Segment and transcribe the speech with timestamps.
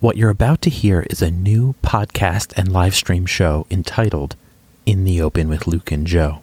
[0.00, 4.34] What you're about to hear is a new podcast and live stream show entitled
[4.86, 6.40] In the Open with Luke and Joe.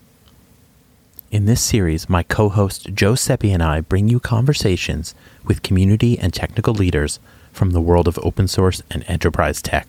[1.31, 6.20] In this series, my co host Joe Sepi and I bring you conversations with community
[6.20, 7.20] and technical leaders
[7.51, 9.88] from the world of open source and enterprise tech.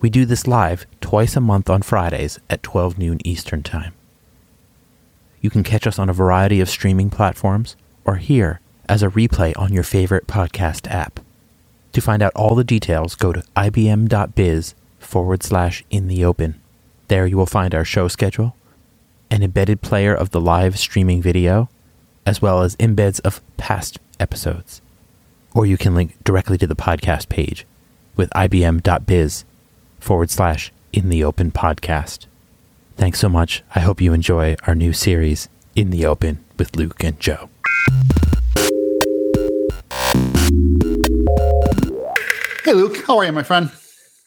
[0.00, 3.94] We do this live twice a month on Fridays at 12 noon Eastern Time.
[5.40, 9.56] You can catch us on a variety of streaming platforms or here as a replay
[9.56, 11.20] on your favorite podcast app.
[11.98, 16.60] To find out all the details, go to ibm.biz forward slash in the open.
[17.08, 18.54] There you will find our show schedule,
[19.32, 21.68] an embedded player of the live streaming video,
[22.24, 24.80] as well as embeds of past episodes.
[25.52, 27.66] Or you can link directly to the podcast page
[28.14, 29.44] with ibm.biz
[29.98, 32.26] forward slash in the open podcast.
[32.96, 33.64] Thanks so much.
[33.74, 37.50] I hope you enjoy our new series, In the Open with Luke and Joe.
[42.68, 43.02] Hey, Luke.
[43.06, 43.70] How are you, my friend?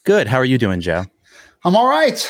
[0.02, 0.26] Good.
[0.26, 1.04] How are you doing, Joe?
[1.64, 2.28] I'm all right.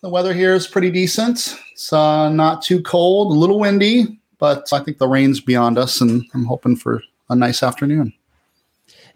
[0.00, 1.54] The weather here is pretty decent.
[1.72, 6.00] It's uh, not too cold, a little windy, but I think the rain's beyond us,
[6.00, 8.14] and I'm hoping for a nice afternoon.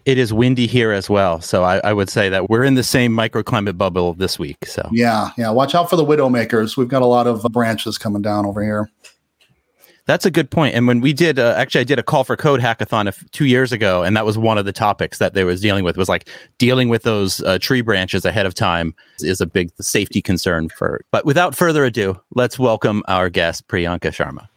[0.05, 1.41] It is windy here as well.
[1.41, 4.67] So I, I would say that we're in the same microclimate bubble this week.
[4.67, 5.49] So yeah, yeah.
[5.49, 6.77] Watch out for the widowmakers.
[6.77, 8.91] We've got a lot of branches coming down over here.
[10.07, 10.75] That's a good point.
[10.75, 13.71] And when we did, uh, actually, I did a call for code hackathon two years
[13.71, 15.97] ago, and that was one of the topics that they was dealing with.
[15.97, 20.21] Was like dealing with those uh, tree branches ahead of time is a big safety
[20.21, 21.01] concern for.
[21.09, 24.47] But without further ado, let's welcome our guest Priyanka Sharma.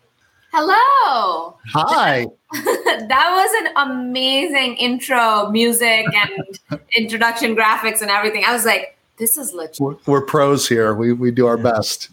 [0.52, 1.56] Hello.
[1.72, 2.27] Hi.
[2.52, 8.44] that was an amazing intro, music and introduction graphics and everything.
[8.44, 9.80] I was like, this is legit.
[9.80, 10.94] We're, we're pros here.
[10.94, 12.10] We we do our best.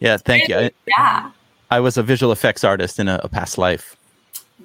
[0.00, 0.70] Yeah, thank you.
[0.86, 1.30] Yeah.
[1.74, 3.96] I was a visual effects artist in a, a past life.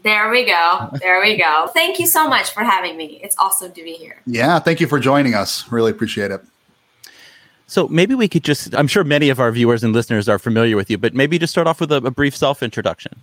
[0.04, 0.92] There we go.
[1.02, 1.68] There we go.
[1.74, 3.20] Thank you so much for having me.
[3.24, 4.22] It's awesome to be here.
[4.28, 5.68] Yeah, thank you for joining us.
[5.72, 6.42] Really appreciate it.
[7.66, 10.76] So maybe we could just, I'm sure many of our viewers and listeners are familiar
[10.76, 13.14] with you, but maybe just start off with a, a brief self introduction.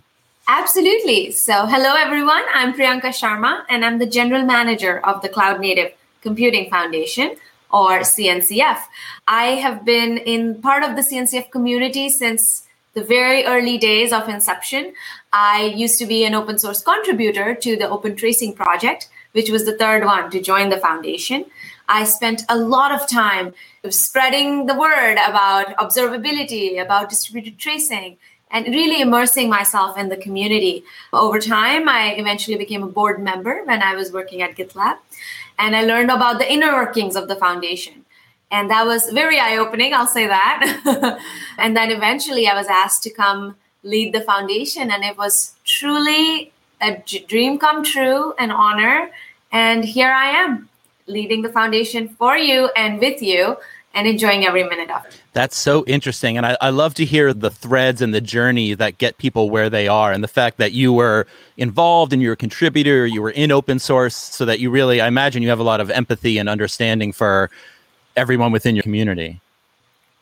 [0.49, 1.31] Absolutely.
[1.31, 2.43] So, hello everyone.
[2.53, 7.37] I'm Priyanka Sharma, and I'm the general manager of the Cloud Native Computing Foundation,
[7.71, 8.79] or CNCF.
[9.27, 12.66] I have been in part of the CNCF community since
[12.97, 14.91] the very early days of inception.
[15.31, 19.65] I used to be an open source contributor to the Open Tracing project, which was
[19.65, 21.45] the third one to join the foundation.
[21.87, 23.53] I spent a lot of time
[23.91, 28.17] spreading the word about observability, about distributed tracing,
[28.49, 30.83] and really immersing myself in the community.
[31.13, 34.97] Over time, I eventually became a board member when I was working at GitLab,
[35.59, 38.05] and I learned about the inner workings of the foundation.
[38.49, 41.19] And that was very eye opening, I'll say that.
[41.57, 46.51] and then eventually I was asked to come lead the foundation, and it was truly
[46.81, 49.09] a dream come true, an honor.
[49.51, 50.69] And here I am
[51.07, 53.57] leading the foundation for you and with you
[53.93, 55.19] and enjoying every minute of it.
[55.33, 56.37] That's so interesting.
[56.37, 59.69] And I, I, love to hear the threads and the journey that get people where
[59.69, 60.11] they are.
[60.11, 61.25] And the fact that you were
[61.57, 65.07] involved and you're a contributor, you were in open source, so that you really, I
[65.07, 67.49] imagine you have a lot of empathy and understanding for
[68.17, 69.39] everyone within your community.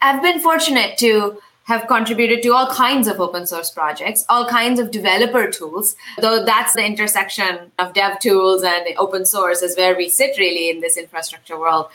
[0.01, 4.79] I've been fortunate to have contributed to all kinds of open source projects, all kinds
[4.79, 9.95] of developer tools, though that's the intersection of dev tools and open source is where
[9.95, 11.87] we sit really in this infrastructure world.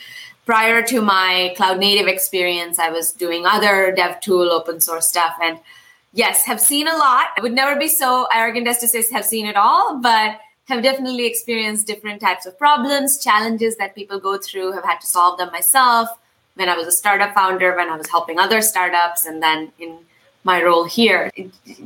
[0.44, 5.36] Prior to my cloud native experience, I was doing other dev tool open source stuff
[5.40, 5.60] and
[6.12, 7.28] yes, have seen a lot.
[7.38, 10.82] I would never be so arrogant as to say have seen it all, but have
[10.82, 15.38] definitely experienced different types of problems, challenges that people go through, have had to solve
[15.38, 16.08] them myself
[16.54, 19.98] when I was a startup founder, when I was helping other startups, and then in
[20.44, 21.30] my role here.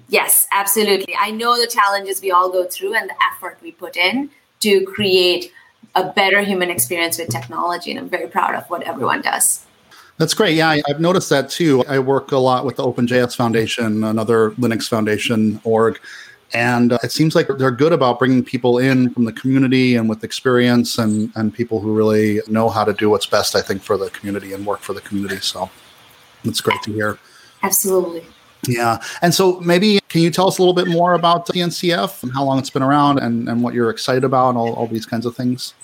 [0.09, 1.17] Yes, absolutely.
[1.19, 4.31] I know the challenges we all go through and the effort we put in
[4.61, 5.53] to create
[5.95, 7.91] a better human experience with technology.
[7.91, 9.65] And I'm very proud of what everyone does.
[10.17, 10.55] That's great.
[10.55, 11.85] Yeah, I, have noticed that too.
[11.89, 15.99] I work a lot with the OpenJS Foundation, another Linux Foundation org.
[16.55, 20.09] And uh, it seems like they're good about bringing people in from the community and
[20.09, 23.83] with experience and, and people who really know how to do what's best, I think,
[23.83, 25.41] for the community and work for the community.
[25.41, 25.69] So
[26.45, 27.19] it's great to hear.
[27.63, 28.25] Absolutely.
[28.69, 29.03] Yeah.
[29.21, 32.45] And so maybe can you tell us a little bit more about CNCF and how
[32.45, 35.27] long it's been around and, and what you're excited about and all, all these kinds
[35.27, 35.75] of things?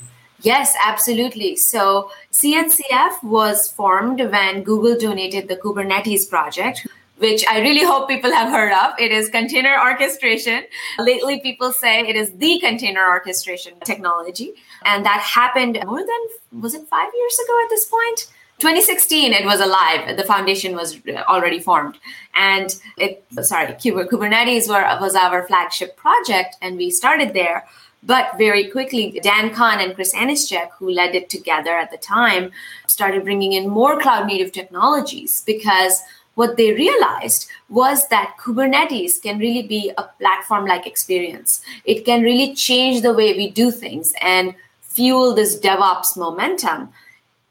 [0.42, 1.56] Yes, absolutely.
[1.56, 6.86] So CNCF was formed when Google donated the Kubernetes project
[7.20, 8.98] which I really hope people have heard of.
[8.98, 10.64] It is container orchestration.
[10.98, 14.54] Lately, people say it is the container orchestration technology.
[14.84, 18.32] And that happened more than, was it five years ago at this point?
[18.58, 21.00] 2016 it was alive the foundation was
[21.30, 21.96] already formed
[22.34, 27.64] and it sorry kubernetes were, was our flagship project and we started there
[28.02, 32.50] But very quickly, Dan Kohn and Chris Aniszczyk, who led it together at the time,
[32.86, 36.00] started bringing in more cloud native technologies because
[36.40, 41.60] what they realized was that Kubernetes can really be a platform like experience.
[41.84, 46.88] It can really change the way we do things and fuel this DevOps momentum.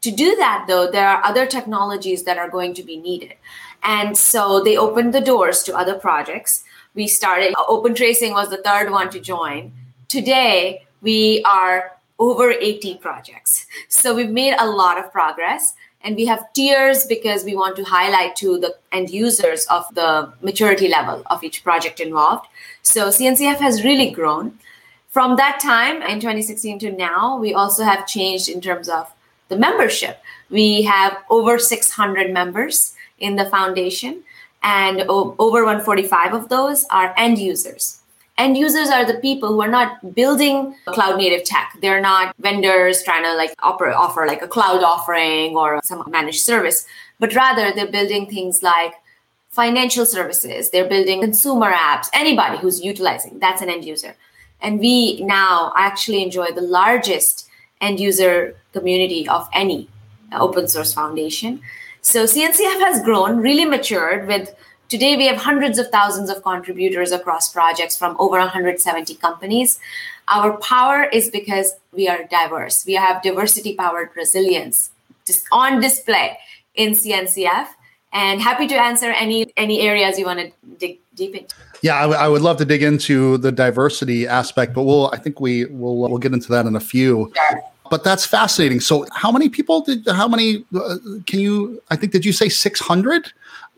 [0.02, 3.36] To do that, though, there are other technologies that are going to be needed.
[3.84, 6.64] And so they opened the doors to other projects.
[6.96, 9.72] We started, Open Tracing was the third one to join.
[10.08, 13.68] Today, we are over 80 projects.
[13.88, 15.76] So we've made a lot of progress.
[16.02, 20.32] And we have tiers because we want to highlight to the end users of the
[20.42, 22.48] maturity level of each project involved.
[22.84, 24.58] So CNCF has really grown.
[25.10, 29.12] From that time in 2016 to now, we also have changed in terms of
[29.50, 30.22] the membership.
[30.50, 34.24] We have over 600 members in the foundation,
[34.64, 37.99] and over 145 of those are end users
[38.40, 41.78] end users are the people who are not building cloud native tech.
[41.82, 46.42] They're not vendors trying to like offer, offer like a cloud offering or some managed
[46.42, 46.88] service
[47.20, 48.94] but rather they're building things like
[49.50, 50.70] financial services.
[50.70, 54.16] They're building consumer apps anybody who's utilizing that's an end user.
[54.62, 57.48] And we now actually enjoy the largest
[57.82, 59.90] end user community of any
[60.32, 61.62] open source foundation.
[62.02, 64.56] So cncf has grown really matured with
[64.90, 69.80] Today, we have hundreds of thousands of contributors across projects from over 170 companies.
[70.28, 72.88] Our power is because we are diverse.
[72.88, 74.90] We have diversity powered resilience
[75.28, 76.40] just on display
[76.74, 77.68] in CNCF.
[78.12, 81.54] And happy to answer any any areas you want to dig deep into.
[81.84, 85.18] Yeah, I, w- I would love to dig into the diversity aspect, but we'll I
[85.18, 87.32] think we will we'll get into that in a few.
[87.52, 88.80] Sure but that's fascinating.
[88.80, 90.08] So, how many people did?
[90.08, 90.64] How many?
[90.74, 91.82] Uh, can you?
[91.90, 93.32] I think did you say six hundred?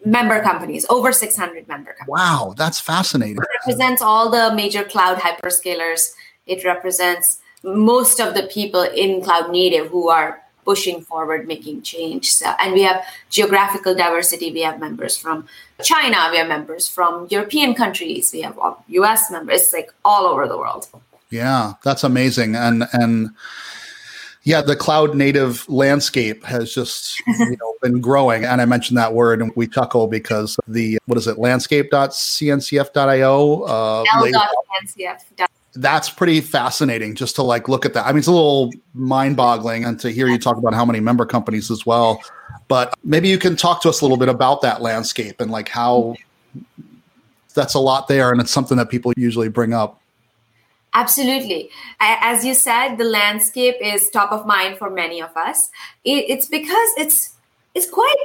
[0.05, 2.09] Member companies, over 600 member companies.
[2.09, 3.37] Wow, that's fascinating.
[3.37, 6.11] It represents all the major cloud hyperscalers.
[6.45, 12.33] It represents most of the people in cloud native who are pushing forward, making change.
[12.33, 14.51] So, and we have geographical diversity.
[14.51, 15.47] We have members from
[15.81, 16.29] China.
[16.31, 18.31] We have members from European countries.
[18.33, 18.57] We have
[18.87, 19.73] US members.
[19.73, 20.87] Like all over the world.
[21.29, 22.55] Yeah, that's amazing.
[22.55, 23.31] And and
[24.43, 28.43] yeah, the cloud native landscape has just you know, been growing.
[28.45, 33.61] And I mentioned that word and we chuckle because the, what is it, landscape.cncf.io?
[33.61, 34.03] Uh,
[35.73, 38.05] that's pretty fascinating just to like look at that.
[38.05, 40.99] I mean, it's a little mind boggling and to hear you talk about how many
[40.99, 42.21] member companies as well.
[42.67, 45.69] But maybe you can talk to us a little bit about that landscape and like
[45.69, 46.15] how
[47.53, 48.31] that's a lot there.
[48.31, 50.00] And it's something that people usually bring up.
[50.93, 51.69] Absolutely.
[51.99, 55.69] As you said, the landscape is top of mind for many of us.
[56.03, 57.33] It's because it's
[57.73, 58.15] it's quite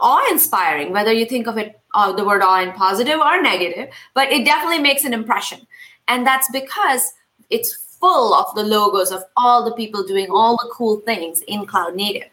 [0.00, 4.30] awe-inspiring, whether you think of it uh, the word awe in positive or negative, but
[4.30, 5.66] it definitely makes an impression.
[6.06, 7.12] And that's because
[7.50, 11.66] it's full of the logos of all the people doing all the cool things in
[11.66, 12.28] cloud native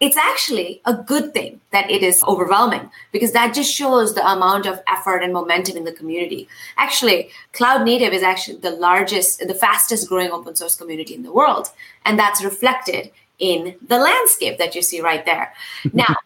[0.00, 4.66] it's actually a good thing that it is overwhelming because that just shows the amount
[4.66, 6.48] of effort and momentum in the community.
[6.78, 11.32] Actually, Cloud Native is actually the largest, the fastest growing open source community in the
[11.32, 11.68] world.
[12.06, 15.52] And that's reflected in the landscape that you see right there.
[15.92, 16.16] now,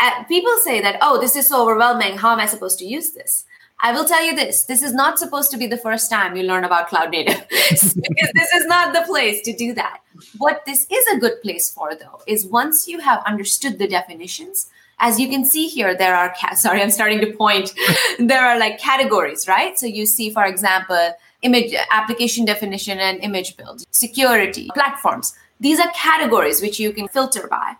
[0.00, 2.16] uh, people say that, oh, this is so overwhelming.
[2.16, 3.44] How am I supposed to use this?
[3.84, 6.44] I will tell you this this is not supposed to be the first time you
[6.44, 7.90] learn about cloud native because
[8.34, 9.98] this is not the place to do that.
[10.38, 14.70] What this is a good place for, though, is once you have understood the definitions,
[15.00, 17.72] as you can see here, there are, ca- sorry, I'm starting to point,
[18.18, 19.76] there are like categories, right?
[19.76, 25.34] So you see, for example, image application definition and image build, security, platforms.
[25.58, 27.74] These are categories which you can filter by.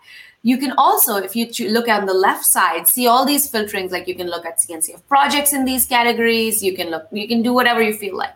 [0.45, 3.91] You can also, if you look on the left side, see all these filterings.
[3.91, 6.61] Like you can look at CNCF projects in these categories.
[6.61, 8.33] You can look, you can do whatever you feel like.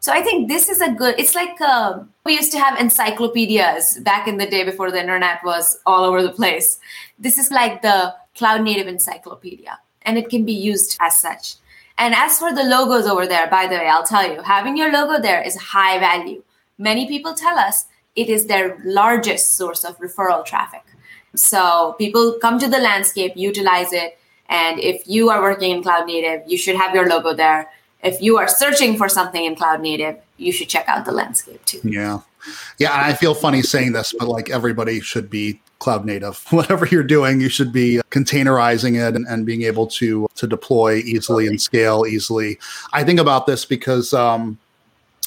[0.00, 1.16] So I think this is a good.
[1.18, 5.44] It's like uh, we used to have encyclopedias back in the day before the internet
[5.44, 6.80] was all over the place.
[7.18, 11.56] This is like the cloud native encyclopedia, and it can be used as such.
[11.98, 14.90] And as for the logos over there, by the way, I'll tell you, having your
[14.90, 16.42] logo there is high value.
[16.78, 17.84] Many people tell us
[18.16, 20.84] it is their largest source of referral traffic.
[21.34, 24.18] So people come to the landscape, utilize it.
[24.48, 27.70] And if you are working in cloud native, you should have your logo there.
[28.02, 31.64] If you are searching for something in cloud native, you should check out the landscape
[31.64, 31.80] too.
[31.84, 32.20] Yeah.
[32.78, 32.90] Yeah.
[32.92, 36.44] I feel funny saying this, but like everybody should be cloud native.
[36.50, 40.96] Whatever you're doing, you should be containerizing it and, and being able to to deploy
[40.96, 42.58] easily and scale easily.
[42.92, 44.58] I think about this because um,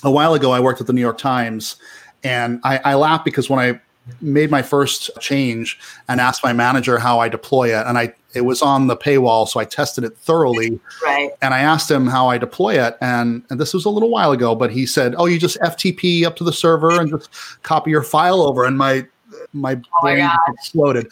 [0.04, 1.76] a while ago I worked at the New York Times
[2.24, 3.80] and I, I laugh because when I
[4.22, 7.86] made my first change and asked my manager how I deploy it.
[7.88, 10.80] And I it was on the paywall, so I tested it thoroughly.
[11.04, 11.30] Right.
[11.42, 12.98] And I asked him how I deploy it.
[13.00, 16.24] And, and this was a little while ago, but he said, Oh, you just FTP
[16.24, 17.30] up to the server and just
[17.62, 18.66] copy your file over.
[18.66, 19.06] And my
[19.52, 21.12] my oh brain my exploded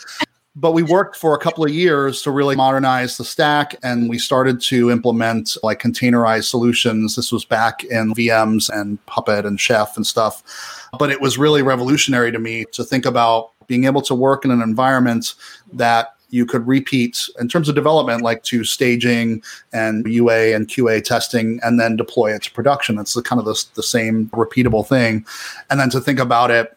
[0.56, 4.20] but we worked for a couple of years to really modernize the stack and we
[4.20, 9.96] started to implement like containerized solutions this was back in vms and puppet and chef
[9.96, 14.16] and stuff but it was really revolutionary to me to think about being able to
[14.16, 15.34] work in an environment
[15.74, 19.44] that you could repeat in terms of development, like to staging
[19.74, 22.98] and UA and QA testing, and then deploy it to production.
[22.98, 25.26] It's the kind of the, the same repeatable thing.
[25.70, 26.76] And then to think about it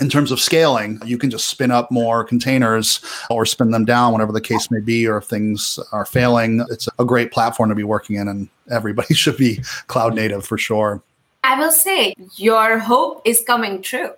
[0.00, 3.00] in terms of scaling, you can just spin up more containers
[3.30, 6.64] or spin them down, whatever the case may be, or if things are failing.
[6.70, 10.58] It's a great platform to be working in, and everybody should be cloud native for
[10.58, 11.02] sure.
[11.48, 14.10] I will say your hope is coming true.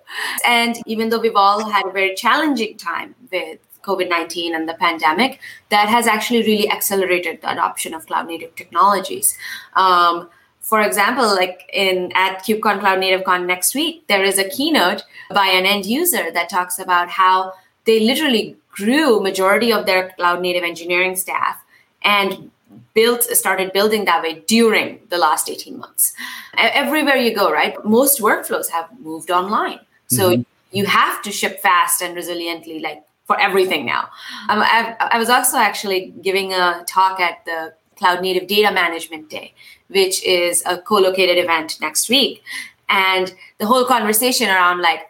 [0.45, 4.73] And even though we've all had a very challenging time with COVID 19 and the
[4.73, 9.37] pandemic, that has actually really accelerated the adoption of cloud native technologies.
[9.77, 14.49] Um, for example, like in at KubeCon Cloud Native Con next week, there is a
[14.49, 17.53] keynote by an end user that talks about how
[17.85, 21.63] they literally grew majority of their cloud native engineering staff
[22.03, 22.51] and
[22.93, 26.13] built started building that way during the last 18 months.
[26.57, 29.79] Everywhere you go right most workflows have moved online.
[30.07, 30.41] So mm-hmm.
[30.71, 34.09] you have to ship fast and resiliently like for everything now.
[34.49, 39.53] Um, i was also actually giving a talk at the cloud native data management day
[39.91, 42.43] which is a co-located event next week.
[42.89, 45.01] And the whole conversation around like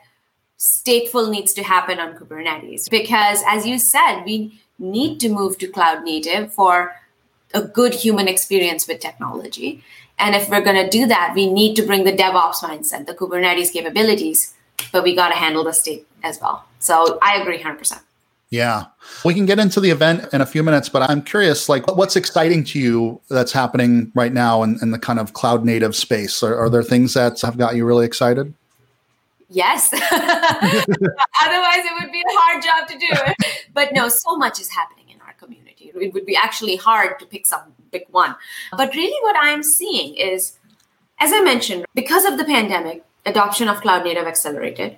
[0.60, 2.89] stateful needs to happen on kubernetes.
[2.89, 6.96] Because as you said we need to move to cloud native for
[7.53, 9.84] a good human experience with technology
[10.20, 13.13] and if we're going to do that we need to bring the devops mindset the
[13.13, 14.53] kubernetes capabilities
[14.91, 18.01] but we got to handle the state as well so i agree 100%
[18.51, 18.88] yeah.
[19.24, 22.17] We can get into the event in a few minutes, but I'm curious, like, what's
[22.17, 26.43] exciting to you that's happening right now in, in the kind of cloud native space?
[26.43, 28.53] Are, are there things that have got you really excited?
[29.48, 29.93] Yes.
[29.93, 30.03] Otherwise,
[31.86, 33.08] it would be a hard job to do.
[33.74, 35.00] But no, so much is happening in our community.
[35.96, 38.36] It would be actually hard to pick some big one.
[38.76, 40.58] But really, what I'm seeing is,
[41.20, 44.98] as I mentioned, because of the pandemic, adoption of cloud native accelerated.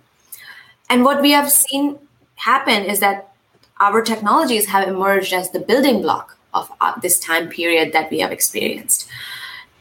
[0.90, 2.00] And what we have seen
[2.36, 3.34] happen is that
[3.80, 6.70] our technologies have emerged as the building block of
[7.02, 9.10] this time period that we have experienced.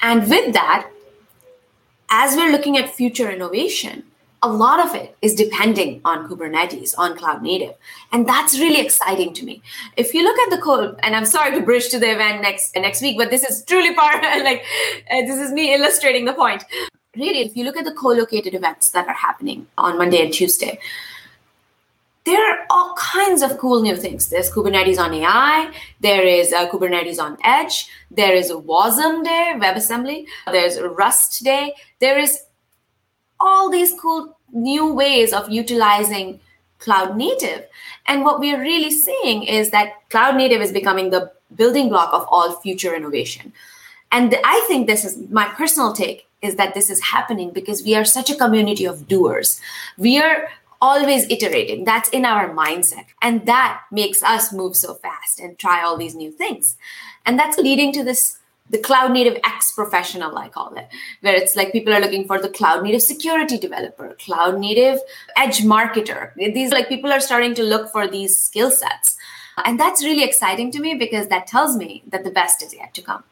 [0.00, 0.88] And with that,
[2.08, 4.04] as we're looking at future innovation,
[4.42, 7.74] a lot of it is depending on Kubernetes, on cloud native.
[8.10, 9.62] And that's really exciting to me.
[9.96, 12.74] If you look at the code, and I'm sorry to bridge to the event next
[12.74, 14.64] next week, but this is truly part like
[15.10, 16.64] uh, this is me illustrating the point.
[17.14, 20.78] Really, if you look at the co-located events that are happening on Monday and Tuesday,
[22.24, 24.28] there are all kinds of cool new things.
[24.28, 25.72] There's Kubernetes on AI.
[26.00, 27.88] There is uh, Kubernetes on Edge.
[28.10, 30.26] There is a WASM Day, WebAssembly.
[30.46, 31.74] There's Rust Day.
[32.00, 32.44] There is
[33.42, 36.40] all these cool new ways of utilizing
[36.78, 37.66] cloud native.
[38.06, 42.12] And what we are really seeing is that cloud native is becoming the building block
[42.12, 43.52] of all future innovation.
[44.10, 47.94] And I think this is my personal take is that this is happening because we
[47.94, 49.60] are such a community of doers.
[49.96, 50.48] We are
[50.80, 51.84] always iterating.
[51.84, 53.06] That's in our mindset.
[53.22, 56.76] And that makes us move so fast and try all these new things.
[57.24, 58.38] And that's leading to this
[58.72, 60.88] the cloud native X professional, I call it,
[61.20, 64.98] where it's like people are looking for the cloud native security developer, cloud native
[65.36, 66.34] edge marketer.
[66.36, 69.16] These like people are starting to look for these skill sets.
[69.64, 72.94] And that's really exciting to me because that tells me that the best is yet
[72.94, 73.22] to come.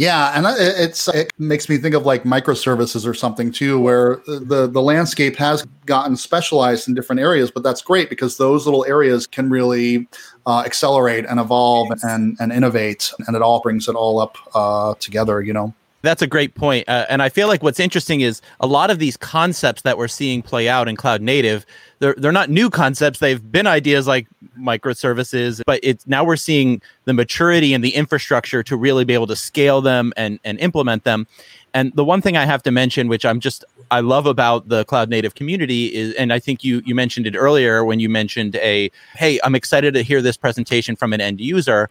[0.00, 4.66] Yeah, and it's it makes me think of like microservices or something too, where the
[4.66, 9.26] the landscape has gotten specialized in different areas, but that's great because those little areas
[9.26, 10.08] can really
[10.46, 14.94] uh, accelerate and evolve and and innovate, and it all brings it all up uh,
[15.00, 15.42] together.
[15.42, 15.74] You know.
[16.00, 16.88] That's a great point.
[16.88, 20.08] Uh, and I feel like what's interesting is a lot of these concepts that we're
[20.08, 21.66] seeing play out in cloud native,
[21.98, 23.18] they're, they're not new concepts.
[23.18, 24.26] They've been ideas like
[24.60, 29.26] microservices, but it's now we're seeing the maturity and the infrastructure to really be able
[29.26, 31.26] to scale them and, and implement them.
[31.72, 34.84] And the one thing I have to mention, which I'm just I love about the
[34.84, 38.56] cloud native community is, and I think you you mentioned it earlier when you mentioned
[38.56, 41.88] a, hey, I'm excited to hear this presentation from an end user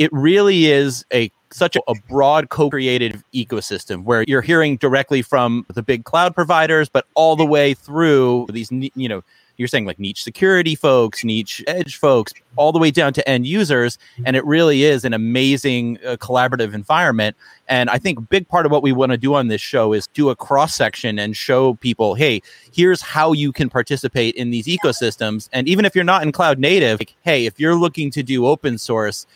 [0.00, 5.82] it really is a such a, broad co-created ecosystem where you're hearing directly from the
[5.82, 9.22] big cloud providers but all the way through these you know
[9.60, 13.46] you're saying like niche security folks, niche edge folks, all the way down to end
[13.46, 13.98] users.
[14.24, 17.36] And it really is an amazing uh, collaborative environment.
[17.68, 19.92] And I think a big part of what we want to do on this show
[19.92, 22.40] is do a cross section and show people, hey,
[22.72, 25.50] here's how you can participate in these ecosystems.
[25.52, 28.46] And even if you're not in cloud native, like, hey, if you're looking to do
[28.46, 29.26] open source,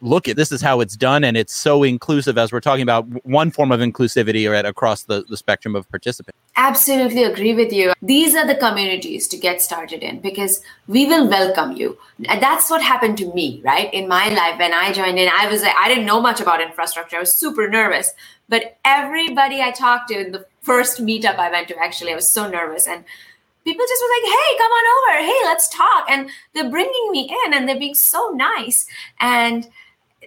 [0.00, 3.06] look at this is how it's done and it's so inclusive as we're talking about
[3.24, 6.38] one form of inclusivity right across the, the spectrum of participants.
[6.56, 7.92] Absolutely agree with you.
[8.02, 11.98] These are the communities to get started in because we will welcome you.
[12.26, 13.92] And that's what happened to me right?
[13.92, 17.16] In my life when i joined in i was i didn't know much about infrastructure.
[17.16, 18.12] I was super nervous.
[18.48, 22.30] But everybody i talked to in the first meetup i went to actually i was
[22.30, 22.86] so nervous.
[22.86, 23.04] And
[23.66, 25.26] people just were like, hey, come on over.
[25.26, 26.06] Hey, let's talk.
[26.08, 28.86] And they're bringing me in and they're being so nice.
[29.18, 29.68] And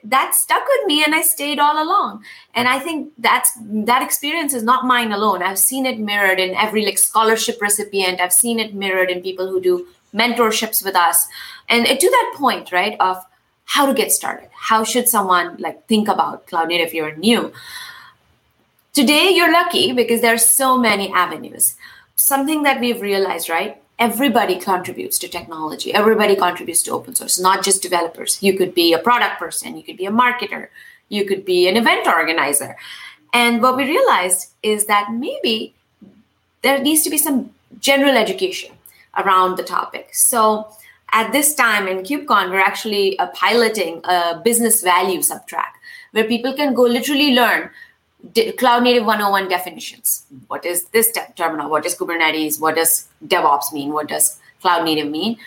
[0.03, 2.23] that stuck with me and I stayed all along.
[2.53, 5.43] And I think that's that experience is not mine alone.
[5.43, 8.19] I've seen it mirrored in every like scholarship recipient.
[8.19, 11.27] I've seen it mirrored in people who do mentorships with us.
[11.67, 13.23] And to that point, right, of
[13.65, 14.49] how to get started.
[14.53, 17.53] How should someone like think about cloud native if you're new?
[18.93, 21.75] Today you're lucky because there are so many avenues.
[22.15, 23.81] Something that we've realized, right?
[23.99, 25.93] Everybody contributes to technology.
[25.93, 28.41] Everybody contributes to open source not just developers.
[28.41, 30.69] You could be a product person you could be a marketer
[31.09, 32.77] you could be an event organizer.
[33.33, 35.73] And what we realized is that maybe
[36.61, 38.71] there needs to be some general education
[39.17, 40.09] around the topic.
[40.13, 40.67] So
[41.11, 45.71] at this time in KubeCon, we're actually uh, piloting a business value subtrack
[46.11, 47.69] where people can go literally learn
[48.57, 50.25] cloud native 101 definitions.
[50.47, 51.69] What is this terminal?
[51.69, 53.93] What is kubernetes what does devops mean?
[53.93, 55.37] What does cloud native mean?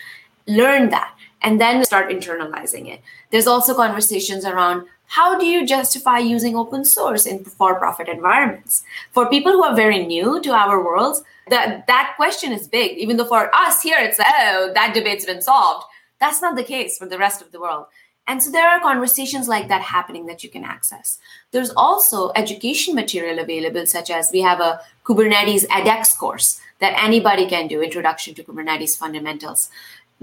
[0.47, 3.01] Learn that and then start internalizing it.
[3.29, 8.83] There's also conversations around how do you justify using open source in for profit environments?
[9.11, 12.97] For people who are very new to our worlds that that question is big.
[12.97, 15.85] Even though for us here it's oh that debate's been solved.
[16.19, 17.85] That's not the case for the rest of the world
[18.27, 21.19] and so there are conversations like that happening that you can access.
[21.51, 27.47] There's also education material available, such as we have a Kubernetes edX course that anybody
[27.47, 29.69] can do, Introduction to Kubernetes Fundamentals.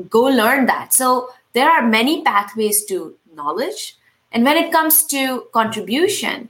[0.09, 0.95] Go learn that.
[0.95, 3.97] So there are many pathways to knowledge.
[4.33, 6.49] And when it comes to contribution,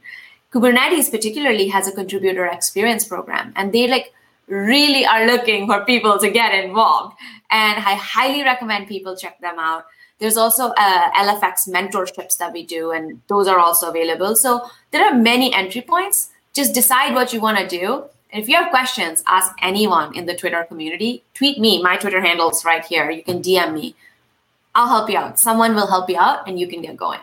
[0.53, 4.13] Kubernetes particularly has a contributor experience program, and they like
[4.47, 7.15] really are looking for people to get involved.
[7.49, 9.85] And I highly recommend people check them out
[10.21, 14.35] there's also uh, LFX mentorships that we do, and those are also available.
[14.35, 16.29] So there are many entry points.
[16.53, 18.03] Just decide what you want to do.
[18.31, 21.23] And if you have questions, ask anyone in the Twitter community.
[21.33, 21.81] Tweet me.
[21.81, 23.09] My Twitter handle is right here.
[23.09, 23.95] You can DM me.
[24.75, 25.39] I'll help you out.
[25.39, 27.19] Someone will help you out, and you can get going.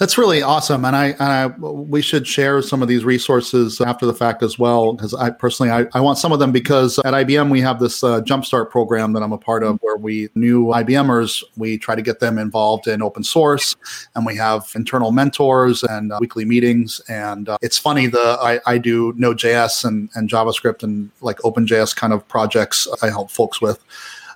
[0.00, 4.06] That's really awesome, and I and I we should share some of these resources after
[4.06, 4.94] the fact as well.
[4.94, 8.02] Because I personally I, I want some of them because at IBM we have this
[8.02, 12.02] uh, Jumpstart program that I'm a part of, where we new IBMers we try to
[12.02, 13.76] get them involved in open source,
[14.16, 17.00] and we have internal mentors and uh, weekly meetings.
[17.08, 21.94] And uh, it's funny the I, I do Node.js and and JavaScript and like OpenJS
[21.94, 23.78] kind of projects I help folks with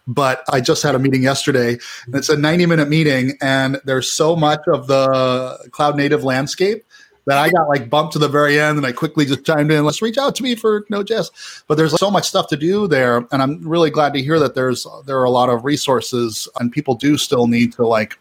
[0.08, 4.10] but I just had a meeting yesterday and it's a 90 minute meeting and there's
[4.10, 6.84] so much of the cloud native landscape
[7.26, 9.84] that I got like bumped to the very end and I quickly just chimed in,
[9.84, 11.62] let's reach out to me for Node.js.
[11.68, 13.18] But there's so much stuff to do there.
[13.30, 16.72] And I'm really glad to hear that there's there are a lot of resources and
[16.72, 18.18] people do still need to like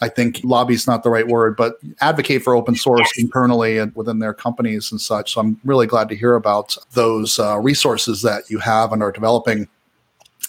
[0.00, 3.24] I think lobby is not the right word, but advocate for open source yes.
[3.24, 5.34] internally and within their companies and such.
[5.34, 9.12] So I'm really glad to hear about those uh, resources that you have and are
[9.12, 9.68] developing.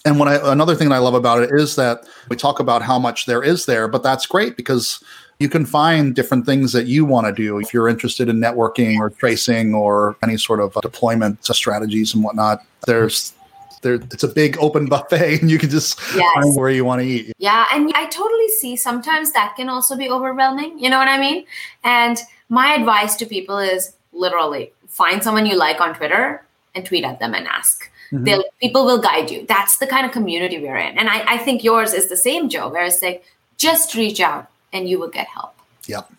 [0.05, 2.81] And what I, another thing that I love about it is that we talk about
[2.81, 5.01] how much there is there, but that's great because
[5.39, 8.97] you can find different things that you want to do if you're interested in networking
[8.97, 12.59] or tracing or any sort of uh, deployment uh, strategies and whatnot.
[12.85, 13.33] There's
[13.81, 16.33] there, it's a big open buffet and you can just yes.
[16.33, 17.33] find where you want to eat.
[17.37, 20.79] Yeah, and I totally see sometimes that can also be overwhelming.
[20.79, 21.45] You know what I mean?
[21.83, 27.03] And my advice to people is literally find someone you like on Twitter and tweet
[27.03, 28.25] at them and ask Mm-hmm.
[28.25, 29.45] They'll people will guide you.
[29.47, 30.97] That's the kind of community we're in.
[30.97, 33.23] And I, I think yours is the same, Joe, where it's like
[33.57, 35.55] just reach out and you will get help.
[35.87, 36.11] Yep.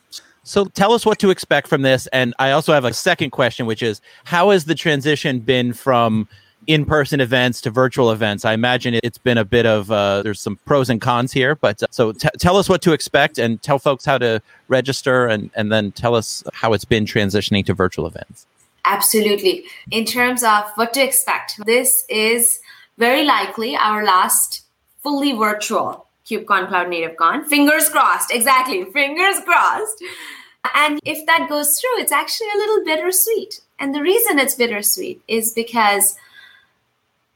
[0.43, 2.07] So tell us what to expect from this.
[2.09, 6.29] And I also have a second question, which is how has the transition been from
[6.67, 8.45] in-person events to virtual events?
[8.45, 11.83] I imagine it's been a bit of uh, there's some pros and cons here, but
[11.83, 15.51] uh, so t- tell us what to expect and tell folks how to register, and
[15.55, 18.47] and then tell us how it's been transitioning to virtual events.
[18.85, 19.65] Absolutely.
[19.91, 22.61] In terms of what to expect, this is
[22.99, 24.65] very likely our last
[25.03, 27.45] fully virtual KubeCon Cloud Native Con.
[27.45, 30.03] Fingers crossed, exactly, fingers crossed.
[30.75, 33.61] And if that goes through, it's actually a little bittersweet.
[33.79, 36.17] And the reason it's bittersweet is because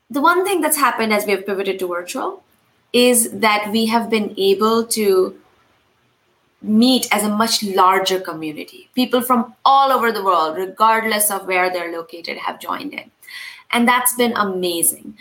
[0.09, 2.43] the one thing that's happened as we have pivoted to virtual
[2.93, 5.39] is that we have been able to
[6.61, 8.88] meet as a much larger community.
[8.94, 13.11] People from all over the world, regardless of where they're located, have joined in.
[13.71, 15.16] And that's been amazing.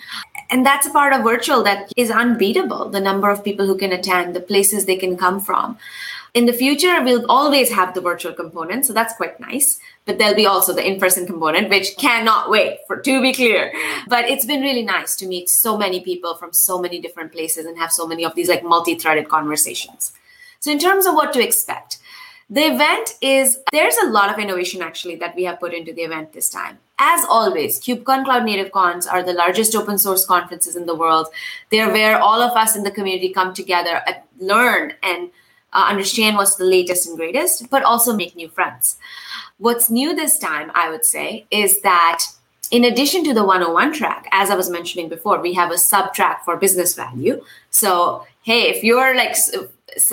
[0.49, 3.91] And that's a part of virtual that is unbeatable the number of people who can
[3.91, 5.77] attend, the places they can come from.
[6.33, 9.79] In the future, we'll always have the virtual component, so that's quite nice.
[10.05, 13.73] But there'll be also the in-person component, which cannot wait for to be clear.
[14.07, 17.65] But it's been really nice to meet so many people from so many different places
[17.65, 20.13] and have so many of these like multi-threaded conversations.
[20.59, 21.99] So in terms of what to expect,
[22.49, 26.03] the event is there's a lot of innovation actually that we have put into the
[26.03, 26.79] event this time.
[26.97, 31.27] As always, KubeCon Cloud Native Cons are the largest open source conferences in the world.
[31.69, 35.29] They're where all of us in the community come together, and learn, and
[35.73, 38.97] uh, understand what's the latest and greatest, but also make new friends.
[39.57, 42.23] What's new this time, I would say, is that
[42.71, 46.13] in addition to the 101 track, as I was mentioning before, we have a sub
[46.13, 47.43] track for business value.
[47.69, 49.35] So, hey, if you're like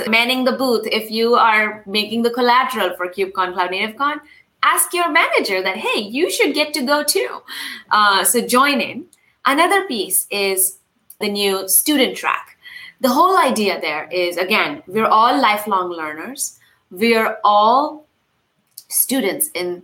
[0.08, 4.20] manning the booth, if you are making the collateral for KubeCon Cloud Native Con,
[4.62, 7.42] ask your manager that, hey, you should get to go too.
[7.90, 9.06] Uh, so join in.
[9.44, 10.78] Another piece is
[11.20, 12.56] the new student track.
[13.00, 16.58] The whole idea there is again, we're all lifelong learners.
[16.90, 18.06] We're all
[18.88, 19.82] students in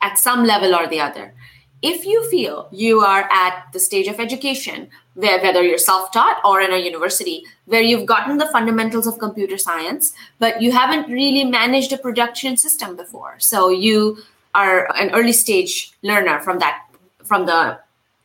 [0.00, 1.34] at some level or the other.
[1.82, 6.72] If you feel you are at the stage of education whether you're self-taught or in
[6.72, 11.92] a university where you've gotten the fundamentals of computer science but you haven't really managed
[11.92, 13.34] a production system before.
[13.38, 14.18] So you
[14.54, 16.86] are an early stage learner from that
[17.24, 17.78] from the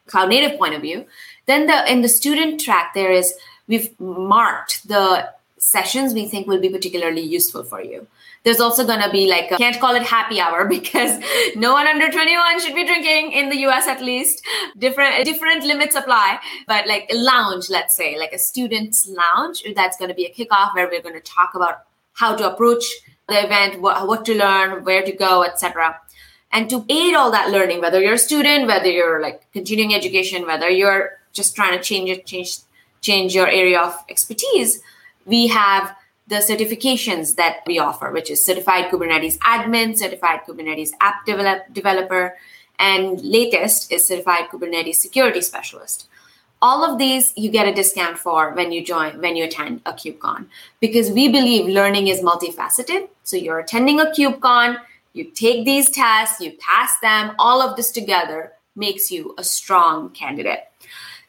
[0.07, 1.05] cloud native point of view.
[1.45, 3.33] Then the in the student track there is
[3.67, 8.07] we've marked the sessions we think will be particularly useful for you
[8.47, 11.19] there's also going to be like, a, can't call it happy hour because
[11.57, 14.41] no one under 21 should be drinking in the US at least.
[14.77, 19.97] Different, different limits apply, but like a lounge, let's say, like a student's lounge, that's
[19.97, 21.83] going to be a kickoff where we're going to talk about
[22.13, 22.85] how to approach
[23.27, 25.99] the event, what, what to learn, where to go, etc.
[26.53, 30.45] And to aid all that learning, whether you're a student, whether you're like continuing education,
[30.45, 32.59] whether you're just trying to change it, change,
[33.01, 34.81] change your area of expertise,
[35.25, 35.93] we have
[36.27, 42.37] the certifications that we offer, which is certified Kubernetes admin, certified Kubernetes app develop, developer,
[42.77, 46.07] and latest is certified Kubernetes security specialist.
[46.61, 49.93] All of these you get a discount for when you join, when you attend a
[49.93, 50.47] KubeCon,
[50.79, 53.09] because we believe learning is multifaceted.
[53.23, 54.77] So you're attending a KubeCon,
[55.13, 60.09] you take these tests, you pass them, all of this together makes you a strong
[60.09, 60.66] candidate.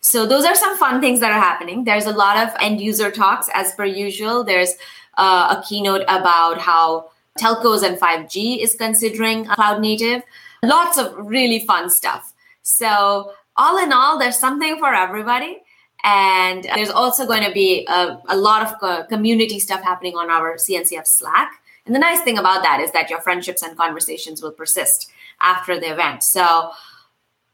[0.08, 1.84] So those are some fun things that are happening.
[1.84, 4.42] There's a lot of end user talks as per usual.
[4.42, 4.72] There's
[5.18, 10.22] uh, a keynote about how telcos and 5G is considering cloud native.
[10.62, 12.32] Lots of really fun stuff.
[12.62, 15.58] So all in all, there's something for everybody.
[16.02, 20.56] And there's also going to be a, a lot of community stuff happening on our
[20.56, 21.50] CNCF Slack.
[21.84, 25.10] And the nice thing about that is that your friendships and conversations will persist
[25.42, 26.22] after the event.
[26.22, 26.70] So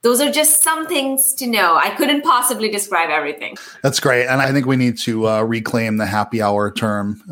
[0.04, 1.76] those are just some things to know.
[1.76, 3.56] I couldn't possibly describe everything.
[3.82, 4.26] That's great.
[4.26, 7.22] And I think we need to uh, reclaim the happy hour term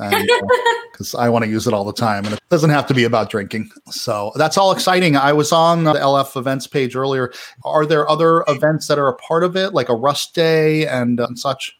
[0.90, 2.24] because uh, I want to use it all the time.
[2.24, 3.70] And it doesn't have to be about drinking.
[3.90, 5.16] So that's all exciting.
[5.16, 7.30] I was on the LF events page earlier.
[7.62, 11.20] Are there other events that are a part of it, like a Rust Day and,
[11.20, 11.78] uh, and such?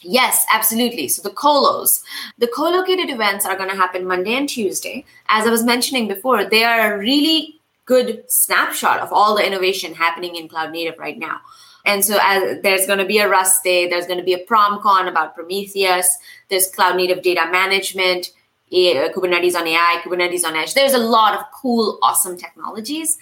[0.00, 1.08] Yes, absolutely.
[1.08, 2.02] So the colos,
[2.38, 5.04] the co-located events are going to happen Monday and Tuesday.
[5.28, 7.60] As I was mentioning before, they are really
[7.92, 11.36] good snapshot of all the innovation happening in cloud native right now.
[11.84, 14.44] And so as there's going to be a Rust Day, there's going to be a
[14.46, 16.08] PromCon about Prometheus,
[16.48, 18.32] there's cloud native data management,
[18.72, 20.72] Kubernetes on AI, Kubernetes on Edge.
[20.74, 23.18] There's a lot of cool, awesome technologies.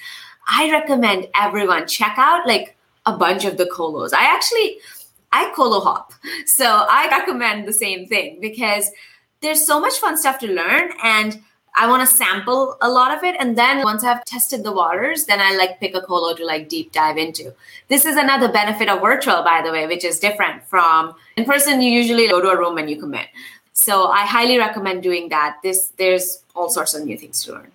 [0.46, 4.12] I recommend everyone check out like a bunch of the colos.
[4.12, 4.78] I actually
[5.33, 6.12] I colo hop.
[6.46, 8.90] So I recommend the same thing because
[9.40, 11.42] there's so much fun stuff to learn and
[11.74, 13.37] I want to sample a lot of it.
[13.38, 16.68] And then once I've tested the waters, then I like pick a colo to like
[16.68, 17.54] deep dive into.
[17.88, 21.80] This is another benefit of virtual, by the way, which is different from in person.
[21.80, 23.28] You usually go to a room and you commit.
[23.72, 25.56] So I highly recommend doing that.
[25.62, 27.70] This there's all sorts of new things to learn.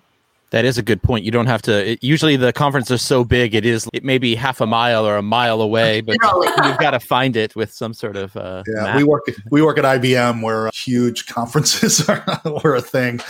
[0.50, 1.24] That is a good point.
[1.24, 1.90] You don't have to.
[1.90, 3.88] It, usually, the conference is so big; it is.
[3.92, 7.36] It may be half a mile or a mile away, but you've got to find
[7.36, 8.36] it with some sort of.
[8.36, 8.96] Uh, yeah, map.
[8.96, 9.24] we work.
[9.50, 13.20] We work at IBM, where huge conferences are, are a thing.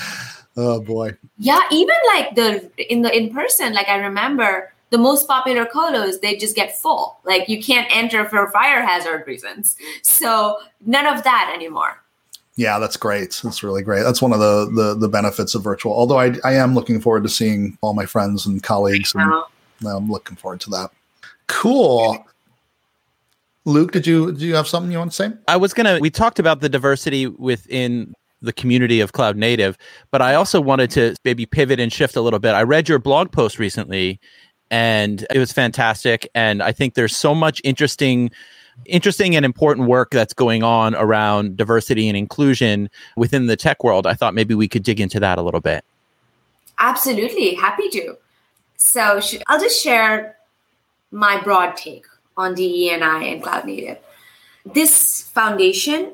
[0.56, 1.16] Oh boy.
[1.38, 6.20] Yeah, even like the in the in person, like I remember the most popular colos,
[6.20, 7.18] they just get full.
[7.24, 9.76] Like you can't enter for fire hazard reasons.
[10.02, 12.02] So none of that anymore.
[12.56, 13.38] Yeah, that's great.
[13.44, 14.02] That's really great.
[14.02, 15.92] That's one of the the, the benefits of virtual.
[15.92, 19.30] Although I, I am looking forward to seeing all my friends and colleagues, and
[19.86, 20.90] I'm looking forward to that.
[21.48, 22.24] Cool.
[23.66, 25.32] Luke, did you do you have something you want to say?
[25.48, 25.98] I was gonna.
[26.00, 28.14] We talked about the diversity within
[28.46, 29.76] the community of cloud native,
[30.10, 32.52] but I also wanted to maybe pivot and shift a little bit.
[32.52, 34.18] I read your blog post recently,
[34.70, 36.28] and it was fantastic.
[36.34, 38.30] And I think there's so much interesting
[38.84, 44.06] interesting and important work that's going on around diversity and inclusion within the tech world.
[44.06, 45.84] I thought maybe we could dig into that a little bit.
[46.78, 48.18] Absolutely, happy to.
[48.76, 50.36] So sh- I'll just share
[51.10, 52.04] my broad take
[52.36, 53.98] on DE&I and cloud native.
[54.66, 56.12] This foundation,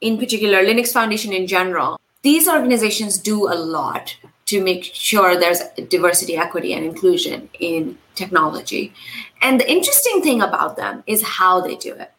[0.00, 5.62] in particular, Linux Foundation in general, these organizations do a lot to make sure there's
[5.88, 8.92] diversity, equity, and inclusion in technology.
[9.40, 12.12] And the interesting thing about them is how they do it.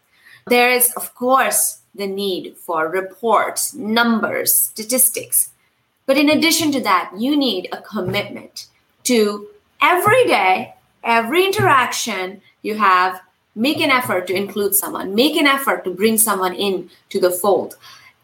[0.48, 5.50] There is, of course, the need for reports, numbers, statistics.
[6.06, 8.68] But in addition to that, you need a commitment
[9.04, 9.48] to
[9.82, 13.22] every day, every interaction you have,
[13.56, 17.32] make an effort to include someone, make an effort to bring someone in to the
[17.32, 17.76] fold.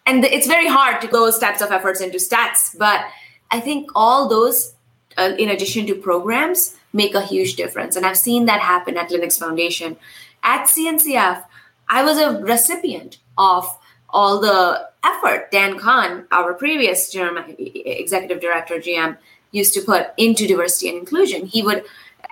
[0.06, 3.06] And it's very hard to go steps of efforts into stats, but
[3.52, 4.74] I think all those,
[5.18, 7.96] uh, in addition to programs, make a huge difference.
[7.96, 9.98] And I've seen that happen at Linux Foundation.
[10.44, 11.44] At CNCF,
[11.90, 13.68] I was a recipient of
[14.10, 19.18] all the effort Dan Kohn, our previous GM, executive director, GM,
[19.52, 21.46] used to put into diversity and inclusion.
[21.46, 21.84] He would,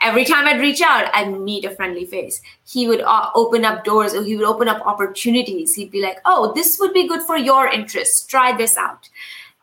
[0.02, 2.42] every time I'd reach out, I'd meet a friendly face.
[2.66, 5.74] He would uh, open up doors or he would open up opportunities.
[5.74, 8.26] He'd be like, oh, this would be good for your interests.
[8.26, 9.10] Try this out.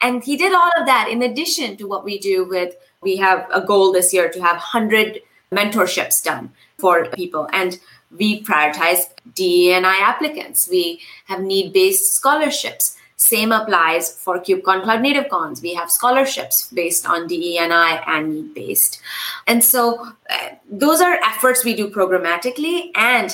[0.01, 3.47] And he did all of that in addition to what we do with, we have
[3.53, 5.21] a goal this year to have 100
[5.53, 7.49] mentorships done for people.
[7.53, 7.79] And
[8.17, 10.69] we prioritize DE&I applicants.
[10.69, 12.97] We have need-based scholarships.
[13.23, 15.63] Same applies for KubeCon Cloud Native Cons.
[15.63, 19.01] We have scholarships based on DE&I and need-based.
[19.47, 22.91] And so uh, those are efforts we do programmatically.
[22.97, 23.31] And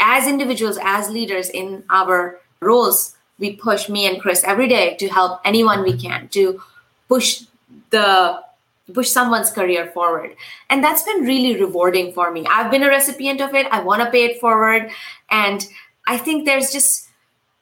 [0.00, 5.06] as individuals, as leaders in our roles, we push me and Chris every day to
[5.08, 6.60] help anyone we can to
[7.08, 7.44] push
[7.90, 8.42] the
[8.92, 10.36] push someone's career forward
[10.68, 14.02] and that's been really rewarding for me i've been a recipient of it i want
[14.02, 14.90] to pay it forward
[15.30, 15.66] and
[16.06, 17.08] i think there's just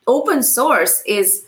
[0.07, 1.45] open source is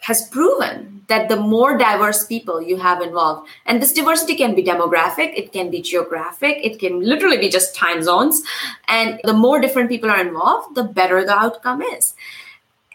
[0.00, 4.62] has proven that the more diverse people you have involved and this diversity can be
[4.62, 8.42] demographic it can be geographic it can literally be just time zones
[8.88, 12.14] and the more different people are involved the better the outcome is.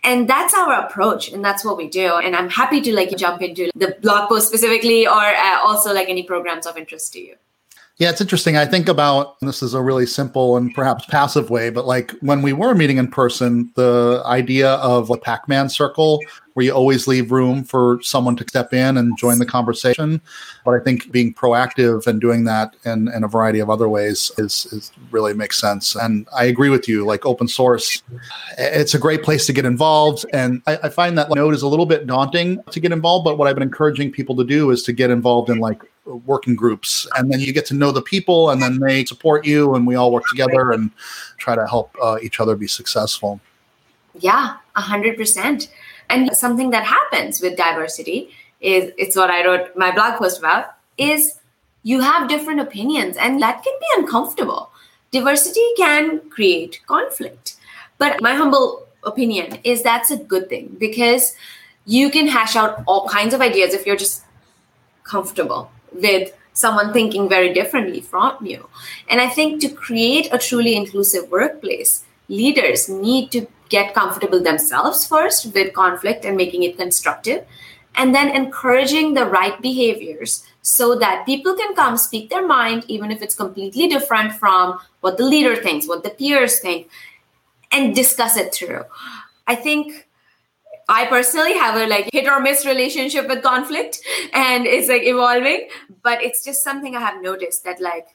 [0.02, 3.42] And that's our approach and that's what we do and i'm happy to like jump
[3.42, 7.36] into the blog post specifically or uh, also like any programs of interest to you
[8.00, 8.56] yeah, it's interesting.
[8.56, 12.42] I think about this is a really simple and perhaps passive way, but like when
[12.42, 16.22] we were meeting in person, the idea of a Pac Man circle
[16.60, 20.20] where you always leave room for someone to step in and join the conversation.
[20.66, 24.30] But I think being proactive and doing that in, in a variety of other ways
[24.38, 25.96] is, is really makes sense.
[25.96, 28.04] And I agree with you, like open source,
[28.58, 30.26] it's a great place to get involved.
[30.34, 33.24] And I, I find that Node is a little bit daunting to get involved.
[33.24, 35.82] But what I've been encouraging people to do is to get involved in like
[36.26, 39.76] working groups and then you get to know the people and then they support you
[39.76, 40.92] and we all work together and
[41.38, 43.40] try to help uh, each other be successful
[44.20, 45.68] yeah 100%
[46.10, 48.30] and something that happens with diversity
[48.62, 51.40] is it's what I wrote my blog post about is
[51.84, 54.72] you have different opinions and that can be uncomfortable.
[55.12, 57.56] Diversity can create conflict.
[57.98, 61.36] But my humble opinion is that's a good thing because
[61.86, 64.24] you can hash out all kinds of ideas if you're just
[65.04, 68.68] comfortable with someone thinking very differently from you.
[69.10, 75.06] And I think to create a truly inclusive workplace, leaders need to get comfortable themselves
[75.08, 77.46] first with conflict and making it constructive
[77.96, 83.12] and then encouraging the right behaviors so that people can come speak their mind even
[83.12, 86.90] if it's completely different from what the leader thinks what the peers think
[87.72, 88.84] and discuss it through.
[89.48, 90.08] I think
[90.90, 94.00] i personally have a like hit or miss relationship with conflict
[94.34, 95.68] and it's like evolving
[96.04, 98.08] but it's just something i have noticed that like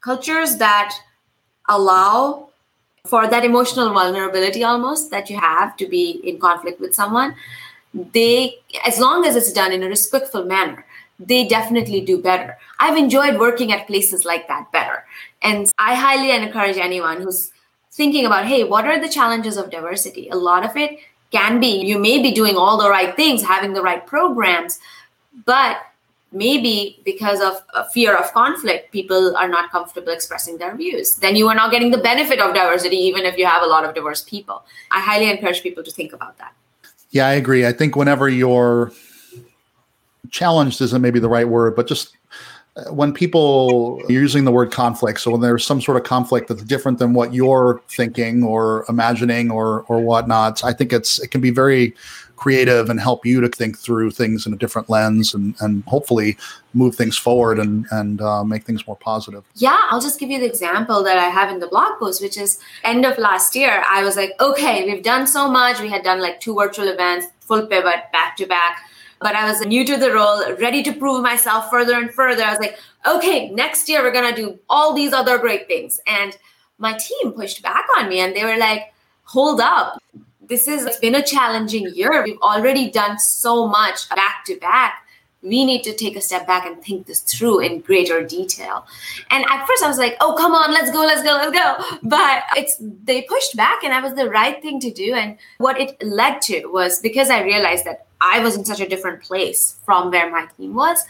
[0.00, 0.94] cultures that
[1.68, 2.48] allow
[3.06, 7.34] for that emotional vulnerability almost that you have to be in conflict with someone
[8.12, 10.84] they as long as it's done in a respectful manner
[11.18, 12.58] they definitely do better.
[12.80, 15.04] I've enjoyed working at places like that better.
[15.42, 17.52] And i highly encourage anyone who's
[17.92, 20.28] thinking about hey what are the challenges of diversity?
[20.28, 20.98] A lot of it
[21.30, 24.80] can be you may be doing all the right things having the right programs
[25.44, 25.78] but
[26.34, 31.16] maybe because of a fear of conflict, people are not comfortable expressing their views.
[31.16, 33.84] Then you are not getting the benefit of diversity, even if you have a lot
[33.84, 34.64] of diverse people.
[34.90, 36.52] I highly encourage people to think about that.
[37.10, 37.64] Yeah, I agree.
[37.64, 38.92] I think whenever you're
[40.30, 42.16] challenged isn't maybe the right word, but just
[42.90, 46.62] when people you're using the word conflict so when there's some sort of conflict that's
[46.64, 51.40] different than what you're thinking or imagining or or whatnot i think it's it can
[51.40, 51.94] be very
[52.36, 56.36] creative and help you to think through things in a different lens and and hopefully
[56.72, 59.44] move things forward and and uh, make things more positive.
[59.54, 62.36] Yeah i'll just give you the example that i have in the blog post which
[62.36, 65.80] is end of last year i was like okay we've done so much.
[65.80, 68.88] We had done like two virtual events full pivot back to back
[69.24, 72.44] but I was new to the role, ready to prove myself further and further.
[72.44, 75.98] I was like, okay, next year we're going to do all these other great things.
[76.06, 76.36] And
[76.76, 79.98] my team pushed back on me and they were like, hold up.
[80.46, 82.22] This is, it's been a challenging year.
[82.22, 85.03] We've already done so much back to back.
[85.44, 88.86] We need to take a step back and think this through in greater detail.
[89.30, 91.98] And at first I was like, oh, come on, let's go, let's go, let's go.
[92.02, 95.14] But it's they pushed back and that was the right thing to do.
[95.14, 98.88] And what it led to was because I realized that I was in such a
[98.88, 101.04] different place from where my team was.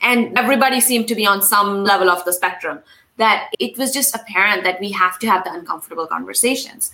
[0.00, 2.80] And everybody seemed to be on some level of the spectrum
[3.16, 6.90] that it was just apparent that we have to have the uncomfortable conversations.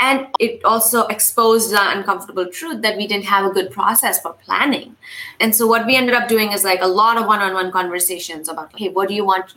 [0.00, 4.32] And it also exposed the uncomfortable truth that we didn't have a good process for
[4.32, 4.96] planning.
[5.40, 8.76] And so what we ended up doing is like a lot of one-on-one conversations about,
[8.78, 9.52] hey, what do you want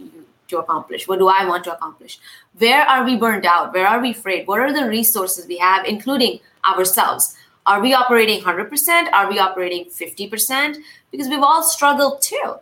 [0.50, 1.08] to accomplish?
[1.08, 2.20] What do I want to accomplish?
[2.58, 3.74] Where are we burned out?
[3.74, 4.46] Where are we afraid?
[4.46, 7.36] What are the resources we have, including ourselves?
[7.66, 9.14] Are we operating 100%?
[9.14, 10.78] Are we operating 50%?
[11.10, 12.56] Because we've all struggled too.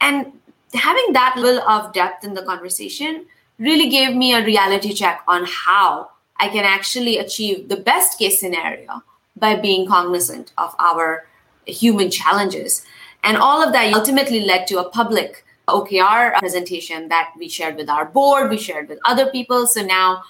[0.00, 0.32] And
[0.72, 3.26] having that level of depth in the conversation
[3.58, 8.40] really gave me a reality check on how I can actually achieve the best case
[8.40, 9.02] scenario
[9.36, 11.26] by being cognizant of our
[11.66, 12.84] human challenges.
[13.22, 17.90] And all of that ultimately led to a public OKR presentation that we shared with
[17.90, 19.66] our board, we shared with other people.
[19.66, 20.22] So now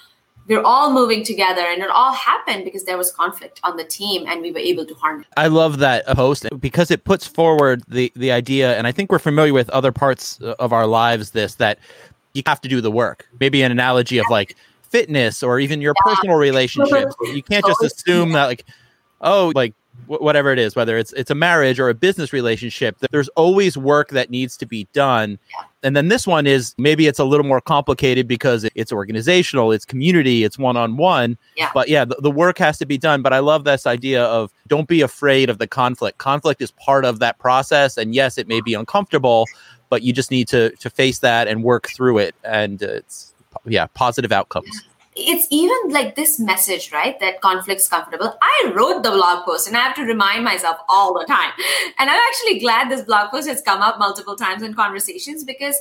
[0.49, 4.25] we're all moving together and it all happened because there was conflict on the team
[4.27, 8.11] and we were able to harness i love that post because it puts forward the
[8.15, 11.77] the idea and i think we're familiar with other parts of our lives this that
[12.33, 14.55] you have to do the work maybe an analogy of like
[14.89, 16.13] fitness or even your yeah.
[16.13, 17.15] personal relationships.
[17.29, 18.65] You can't just assume that like
[19.21, 19.73] oh like
[20.07, 23.77] whatever it is whether it's it's a marriage or a business relationship that there's always
[23.77, 25.37] work that needs to be done.
[25.83, 29.85] And then this one is maybe it's a little more complicated because it's organizational it's
[29.85, 31.37] community it's one-on-one.
[31.55, 31.69] Yeah.
[31.73, 33.21] but yeah the, the work has to be done.
[33.21, 36.17] But i love this idea of don't be afraid of the conflict.
[36.17, 37.97] Conflict is part of that process.
[37.97, 39.45] And yes it may be uncomfortable
[39.89, 42.35] but you just need to to face that and work through it.
[42.43, 43.33] And uh, it's
[43.65, 44.89] yeah positive outcomes
[45.21, 47.19] it's even like this message, right?
[47.19, 48.37] That conflict's comfortable.
[48.41, 51.51] I wrote the blog post and I have to remind myself all the time.
[51.97, 55.75] And I'm actually glad this blog post has come up multiple times in conversations because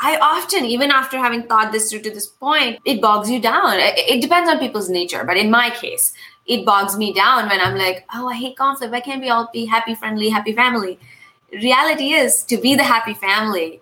[0.00, 3.78] I often, even after having thought this through to this point, it bogs you down.
[3.78, 6.12] It depends on people's nature, but in my case,
[6.46, 8.92] it bogs me down when I'm like, oh, I hate conflict.
[8.92, 11.00] Why can't we all be happy, friendly, happy family?
[11.52, 13.80] Reality is to be the happy family,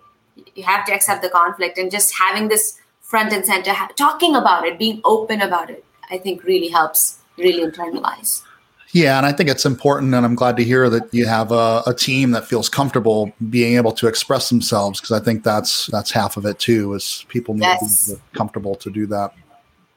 [0.55, 4.65] you have to accept the conflict and just having this front and center, talking about
[4.65, 8.43] it, being open about it, I think really helps really internalize.
[8.91, 11.83] Yeah, and I think it's important, and I'm glad to hear that you have a,
[11.87, 16.11] a team that feels comfortable being able to express themselves because I think that's that's
[16.11, 16.93] half of it too.
[16.93, 18.07] Is people need yes.
[18.07, 19.33] to be comfortable to do that.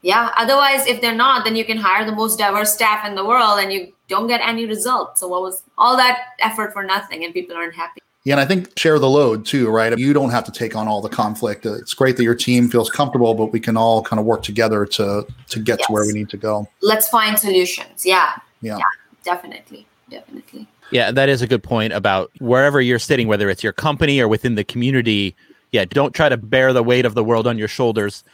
[0.03, 0.33] Yeah.
[0.37, 3.61] Otherwise, if they're not, then you can hire the most diverse staff in the world,
[3.61, 5.21] and you don't get any results.
[5.21, 8.01] So what was all that effort for nothing, and people aren't happy.
[8.25, 9.97] Yeah, and I think share the load too, right?
[9.99, 11.65] You don't have to take on all the conflict.
[11.65, 14.43] Uh, it's great that your team feels comfortable, but we can all kind of work
[14.43, 15.87] together to to get yes.
[15.87, 16.69] to where we need to go.
[16.83, 18.05] Let's find solutions.
[18.05, 18.35] Yeah.
[18.61, 18.77] Yeah.
[18.77, 18.85] yeah
[19.25, 19.87] definitely.
[20.11, 20.67] Definitely.
[20.91, 24.27] Yeah, that is a good point about wherever you're sitting, whether it's your company or
[24.27, 25.37] within the community.
[25.71, 28.25] Yeah, don't try to bear the weight of the world on your shoulders.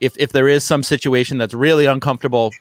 [0.00, 2.52] If if there is some situation that's really uncomfortable,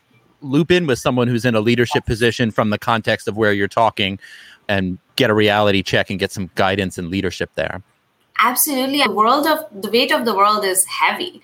[0.42, 3.68] loop in with someone who's in a leadership position from the context of where you're
[3.68, 4.20] talking
[4.68, 7.82] and get a reality check and get some guidance and leadership there.
[8.40, 9.02] Absolutely.
[9.02, 11.42] The world of the weight of the world is heavy.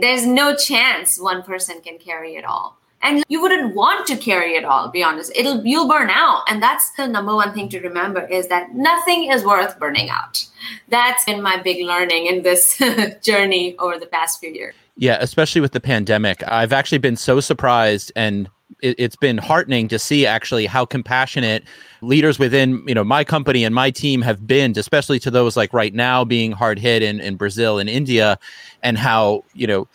[0.00, 2.76] There's no chance one person can carry it all.
[3.00, 5.32] And you wouldn't want to carry it all be honest.
[5.34, 6.42] It'll you'll burn out.
[6.48, 10.44] And that's the number one thing to remember is that nothing is worth burning out.
[10.88, 12.82] That's been my big learning in this
[13.22, 14.74] journey over the past few years.
[14.96, 16.42] Yeah especially with the pandemic.
[16.46, 18.50] I've actually been so surprised and
[18.82, 21.64] it, has been heartening to see actually how compassionate
[22.00, 25.72] leaders within you know my company and my team have been especially to those like
[25.72, 28.38] right now being hard hit in, in brazil and india
[28.82, 29.88] and how you know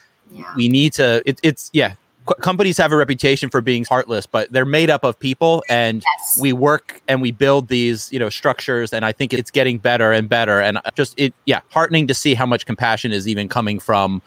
[0.56, 1.93] we need to it, it's yeah
[2.41, 6.39] companies have a reputation for being heartless but they're made up of people and yes.
[6.39, 10.12] we work and we build these you know structures and i think it's getting better
[10.12, 10.62] and better.
[10.62, 14.21] And just it yeah heartening to see how much compassion is even coming from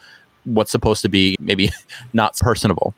[0.45, 1.71] what's supposed to be maybe
[2.13, 2.93] not personable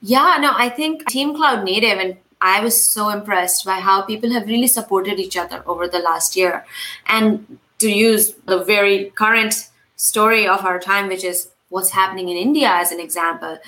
[0.00, 4.30] yeah, no, I think Team Cloud Native and I was so impressed by how people
[4.32, 6.64] have really supported each other over the last year.
[7.06, 12.36] And to use the very current story of our time, which is what's happening in
[12.36, 13.58] India as an example.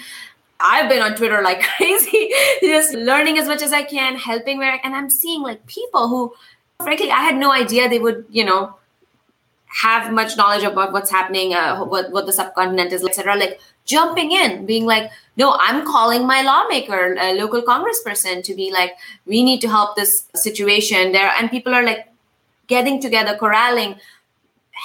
[0.61, 4.81] I've been on Twitter like crazy, just learning as much as I can, helping where,
[4.85, 6.35] and I'm seeing like people who,
[6.83, 8.77] frankly, I had no idea they would, you know,
[9.67, 13.37] have much knowledge about what's happening, uh, what what the subcontinent is, etc.
[13.37, 18.71] Like jumping in, being like, no, I'm calling my lawmaker, a local congressperson, to be
[18.71, 18.93] like,
[19.27, 22.07] we need to help this situation there, and people are like
[22.69, 23.97] getting together, corralling,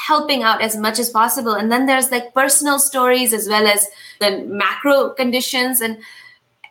[0.08, 3.88] helping out as much as possible, and then there's like personal stories as well as
[4.20, 5.98] the macro conditions, and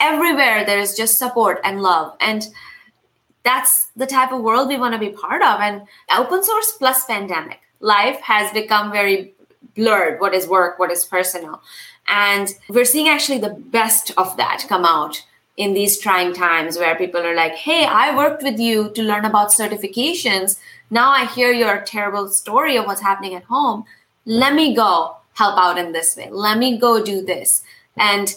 [0.00, 2.16] everywhere there is just support and love.
[2.20, 2.48] And
[3.44, 5.60] that's the type of world we want to be part of.
[5.60, 5.82] And
[6.16, 7.60] open source plus pandemic.
[7.80, 9.34] Life has become very
[9.74, 11.62] blurred what is work, what is personal.
[12.06, 15.24] And we're seeing actually the best of that come out
[15.56, 19.24] in these trying times where people are like, hey, I worked with you to learn
[19.24, 20.58] about certifications.
[20.90, 23.84] Now I hear your terrible story of what's happening at home.
[24.24, 26.28] Let me go help out in this way.
[26.30, 27.62] Let me go do this.
[27.96, 28.34] And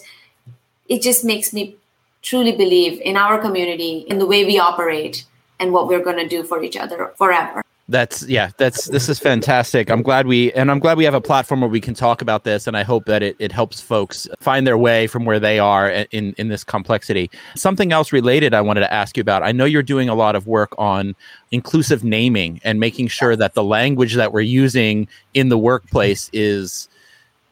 [0.88, 1.76] it just makes me
[2.22, 5.24] truly believe in our community, in the way we operate,
[5.58, 7.62] and what we're going to do for each other forever.
[7.88, 9.90] That's yeah, that's this is fantastic.
[9.90, 12.42] I'm glad we and I'm glad we have a platform where we can talk about
[12.42, 15.60] this and I hope that it, it helps folks find their way from where they
[15.60, 17.30] are in in this complexity.
[17.54, 19.44] Something else related I wanted to ask you about.
[19.44, 21.14] I know you're doing a lot of work on
[21.52, 26.88] inclusive naming and making sure that the language that we're using in the workplace is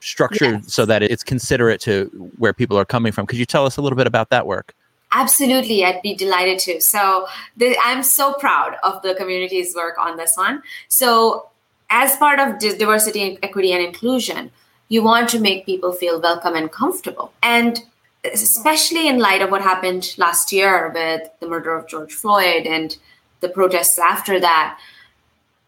[0.01, 0.75] structured yes.
[0.75, 2.07] so that it's considerate to
[2.39, 3.25] where people are coming from.
[3.25, 4.75] Could you tell us a little bit about that work?
[5.15, 6.81] Absolutely, I'd be delighted to.
[6.81, 10.63] So the, I'm so proud of the community's work on this one.
[10.89, 11.49] So
[11.89, 14.51] as part of diversity, equity, and inclusion,
[14.89, 17.33] you want to make people feel welcome and comfortable.
[17.43, 17.81] And
[18.25, 22.97] especially in light of what happened last year with the murder of George Floyd and
[23.41, 24.79] the protests after that,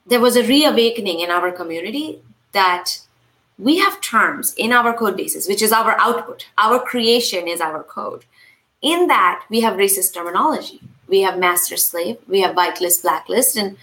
[0.06, 2.20] there was a reawakening in our community
[2.52, 3.00] that
[3.58, 6.46] we have terms in our code bases, which is our output.
[6.58, 8.24] Our creation is our code.
[8.86, 10.80] In that, we have racist terminology.
[11.08, 13.76] We have master slave, we have whitelist, blacklist, and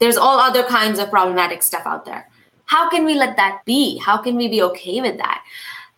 [0.00, 2.28] there's all other kinds of problematic stuff out there.
[2.66, 3.96] How can we let that be?
[3.96, 5.42] How can we be okay with that?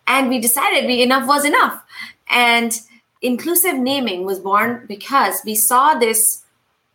[0.07, 1.83] And we decided we, enough was enough.
[2.31, 2.73] And
[3.21, 6.45] inclusive naming was born because we saw this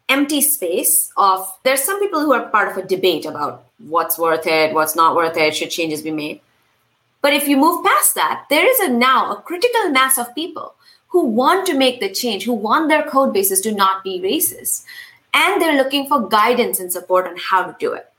[0.07, 4.47] empty space of there's some people who are part of a debate about what's worth
[4.47, 6.39] it, what's not worth it, should changes be made.
[7.22, 10.76] But if you move past that, there is a now a critical mass of people
[11.10, 14.84] who want to make the change, who want their code bases to not be racist.
[15.34, 18.12] And they're looking for guidance and support on how to do it.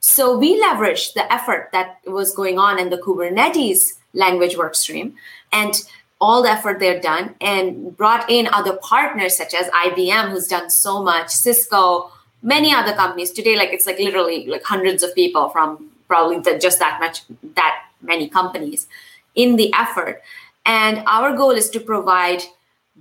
[0.00, 5.14] So we leveraged the effort that was going on in the Kubernetes language workstream
[5.52, 5.74] and
[6.20, 10.70] all the effort they've done and brought in other partners such as IBM, who's done
[10.70, 12.10] so much, Cisco,
[12.42, 13.56] many other companies today.
[13.56, 17.22] Like it's like literally like hundreds of people from probably the, just that much,
[17.54, 18.86] that many companies
[19.34, 20.22] in the effort.
[20.64, 22.42] And our goal is to provide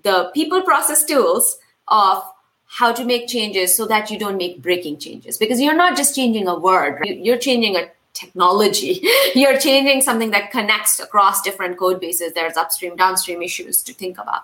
[0.03, 2.23] the people process tools of
[2.67, 6.15] how to make changes so that you don't make breaking changes because you're not just
[6.15, 7.17] changing a word, right?
[7.17, 9.01] you're changing a technology.
[9.35, 12.33] you're changing something that connects across different code bases.
[12.33, 14.43] There's upstream, downstream issues to think about.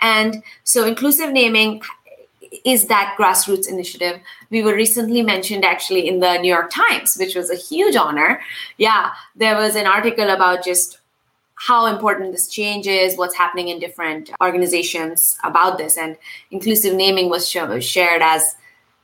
[0.00, 1.82] And so inclusive naming
[2.64, 4.20] is that grassroots initiative.
[4.50, 8.40] We were recently mentioned actually in the New York Times, which was a huge honor.
[8.76, 10.98] Yeah, there was an article about just
[11.56, 15.96] how important this change is, what's happening in different organizations about this.
[15.96, 16.16] And
[16.50, 18.56] inclusive naming was shared as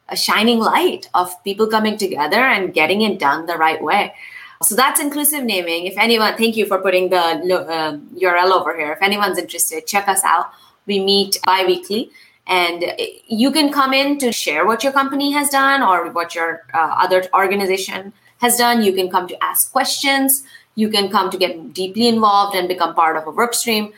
[0.08, 4.14] a shining light of people coming together and getting it done the right way.
[4.62, 5.86] So that's inclusive naming.
[5.86, 8.92] If anyone, thank you for putting the uh, URL over here.
[8.92, 10.52] If anyone's interested, check us out.
[10.86, 12.10] We meet bi weekly.
[12.46, 12.84] And
[13.26, 16.96] you can come in to share what your company has done or what your uh,
[16.98, 18.82] other organization has done.
[18.82, 20.44] You can come to ask questions
[20.74, 23.92] you can come to get deeply involved and become part of a work stream.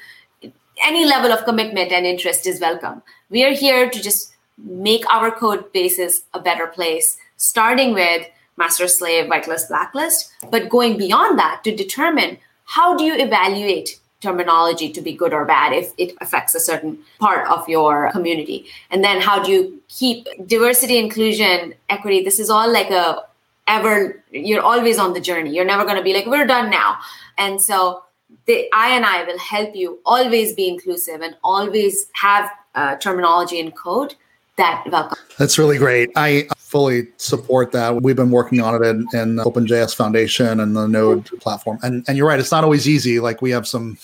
[0.85, 3.03] Any level of commitment and interest is welcome.
[3.31, 8.89] We are here to just make our code bases a better place, starting with master
[8.89, 15.03] slave, whitelist, blacklist, but going beyond that to determine how do you evaluate terminology to
[15.03, 19.21] be good or bad if it affects a certain part of your community and then
[19.21, 23.23] how do you keep diversity inclusion equity this is all like a
[23.67, 26.97] ever you're always on the journey you're never going to be like we're done now
[27.39, 28.03] and so
[28.47, 33.61] the i and i will help you always be inclusive and always have uh, terminology
[33.61, 34.15] and code
[34.57, 35.19] that welcome.
[35.37, 36.11] That's really great.
[36.15, 38.03] I fully support that.
[38.03, 41.79] We've been working on it in, in OpenJS Foundation and the Node platform.
[41.83, 43.19] And and you're right, it's not always easy.
[43.19, 43.99] Like we have some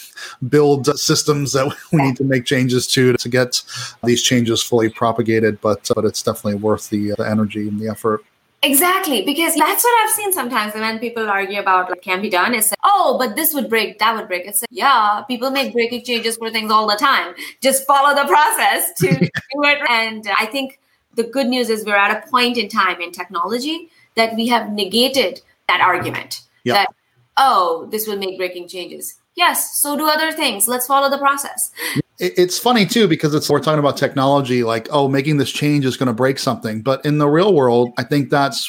[0.49, 3.63] build systems that we need to make changes to to get
[4.05, 8.25] these changes fully propagated, but but it's definitely worth the, the energy and the effort.
[8.63, 12.55] Exactly, because that's what I've seen sometimes when people argue about what can be done.
[12.55, 14.47] Is oh, but this would break, that would break.
[14.47, 17.35] It's like, yeah, people make breaking changes for things all the time.
[17.63, 19.79] Just follow the process to do it.
[19.89, 20.79] And I think
[21.15, 24.71] the good news is we're at a point in time in technology that we have
[24.71, 26.77] negated that argument yep.
[26.77, 26.89] that
[27.39, 29.17] oh, this will make breaking changes.
[29.37, 30.69] Yes, so do other things.
[30.69, 31.73] Let's follow the process
[32.21, 35.97] it's funny too because it's we're talking about technology like oh making this change is
[35.97, 36.83] going to break something.
[36.83, 38.68] But in the real world i think that's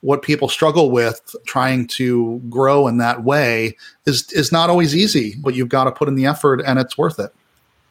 [0.00, 3.76] what people struggle with trying to grow in that way
[4.06, 6.96] is is not always easy but you've got to put in the effort and it's
[6.96, 7.34] worth it.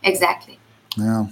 [0.03, 0.59] Exactly.
[0.97, 1.27] Yeah.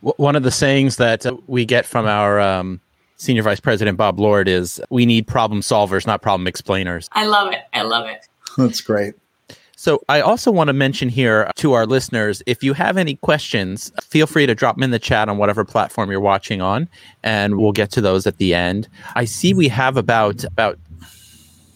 [0.00, 2.80] One of the sayings that we get from our um,
[3.16, 7.08] senior vice president bob lord is we need problem solvers not problem explainers.
[7.12, 7.62] I love it.
[7.72, 8.26] I love it.
[8.58, 9.14] That's great
[9.80, 13.90] so I also want to mention here to our listeners, if you have any questions,
[14.02, 16.86] feel free to drop them in the chat on whatever platform you're watching on,
[17.22, 18.90] and we'll get to those at the end.
[19.14, 20.78] I see we have about about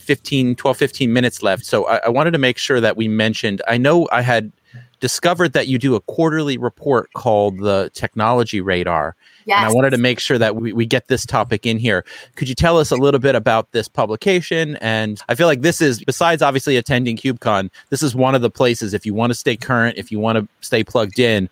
[0.00, 1.64] 15, 12, 15 minutes left.
[1.64, 4.52] So I, I wanted to make sure that we mentioned, I know I had
[5.00, 9.16] discovered that you do a quarterly report called the Technology Radar.
[9.44, 9.58] Yes.
[9.58, 12.04] And I wanted to make sure that we, we get this topic in here.
[12.36, 14.76] Could you tell us a little bit about this publication?
[14.76, 18.50] And I feel like this is, besides obviously attending KubeCon, this is one of the
[18.50, 21.50] places, if you want to stay current, if you want to stay plugged in,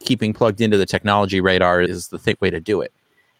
[0.00, 2.92] keeping plugged into the technology radar is the th- way to do it.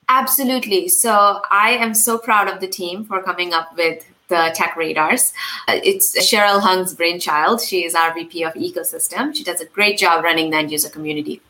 [0.09, 0.89] Absolutely.
[0.89, 5.33] So I am so proud of the team for coming up with the tech radars.
[5.69, 7.61] Uh, it's Cheryl Hung's brainchild.
[7.61, 9.35] She is our VP of ecosystem.
[9.35, 11.41] She does a great job running the end user community.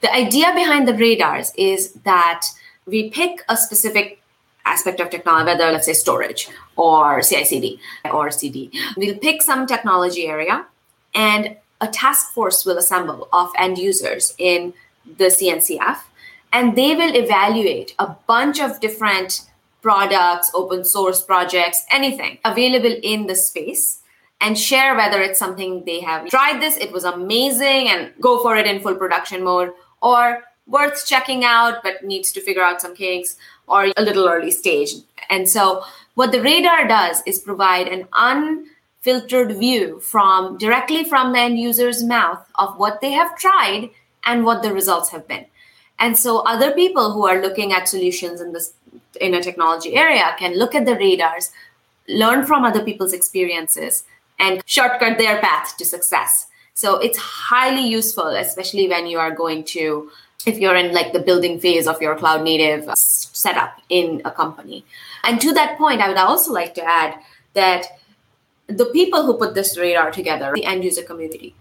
[0.00, 2.42] The idea behind the radars is that
[2.86, 4.20] we pick a specific
[4.64, 7.78] aspect of technology, whether let's say storage or CI/CD
[8.12, 8.70] or CD.
[8.96, 10.66] We'll pick some technology area,
[11.14, 14.74] and a task force will assemble of end users in
[15.18, 15.98] the CNCF,
[16.52, 19.42] and they will evaluate a bunch of different
[19.86, 24.00] products, open source projects, anything available in the space
[24.40, 28.56] and share whether it's something they have tried this, it was amazing, and go for
[28.56, 29.70] it in full production mode,
[30.02, 33.36] or worth checking out but needs to figure out some kinks
[33.68, 34.90] or a little early stage.
[35.30, 35.84] And so,
[36.14, 42.02] what the radar does is provide an unfiltered view from directly from the end user's
[42.02, 43.90] mouth of what they have tried
[44.24, 45.46] and what the results have been.
[45.98, 48.72] And so, other people who are looking at solutions in this
[49.20, 51.50] in a technology area can look at the radars,
[52.08, 54.04] learn from other people's experiences,
[54.38, 56.46] and shortcut their path to success.
[56.74, 60.10] So it's highly useful, especially when you are going to,
[60.44, 64.84] if you're in like the building phase of your cloud native setup in a company.
[65.24, 67.18] And to that point, I would also like to add
[67.54, 67.86] that
[68.66, 71.54] the people who put this radar together, the end user community,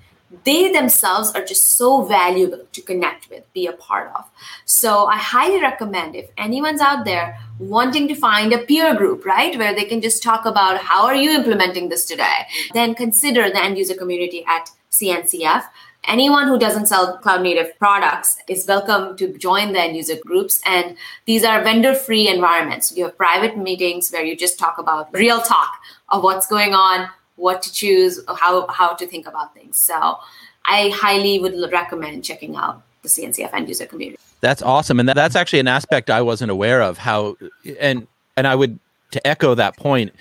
[0.44, 4.26] they themselves are just so valuable to connect with, be a part of.
[4.66, 9.58] So I highly recommend if anyone's out there wanting to find a peer group, right,
[9.58, 13.64] where they can just talk about how are you implementing this today, then consider the
[13.64, 15.64] end user community at CNCF.
[16.08, 20.62] Anyone who doesn't sell cloud native products is welcome to join the end user groups.
[20.66, 22.96] And these are vendor free environments.
[22.96, 25.72] You have private meetings where you just talk about real talk
[26.10, 29.78] of what's going on, what to choose, how, how to think about things.
[29.78, 30.18] So
[30.66, 34.20] I highly would recommend checking out the CNCF end user community.
[34.42, 35.00] That's awesome.
[35.00, 37.38] And that's actually an aspect I wasn't aware of how,
[37.80, 38.08] and,
[38.38, 38.80] and I would,
[39.12, 40.14] to echo that point,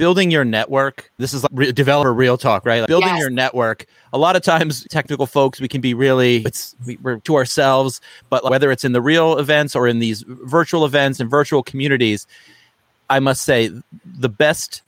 [0.00, 3.20] building your network this is like re- developer real talk right like building yes.
[3.20, 3.84] your network
[4.14, 8.00] a lot of times technical folks we can be really it's we, are to ourselves
[8.30, 12.26] but whether it's in the real events or in these virtual events and virtual communities
[13.10, 13.70] i must say
[14.06, 14.80] the best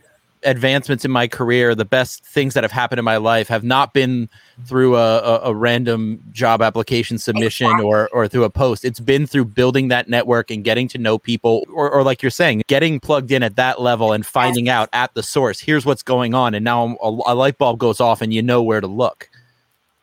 [0.45, 3.95] advancements in my career, the best things that have happened in my life have not
[3.95, 4.29] been
[4.65, 7.87] through a, a, a random job application submission exactly.
[7.87, 8.85] or, or through a post.
[8.85, 12.31] It's been through building that network and getting to know people, or, or like you're
[12.31, 16.03] saying, getting plugged in at that level and finding out at the source, here's what's
[16.03, 16.55] going on.
[16.55, 19.29] And now a, a light bulb goes off and you know where to look.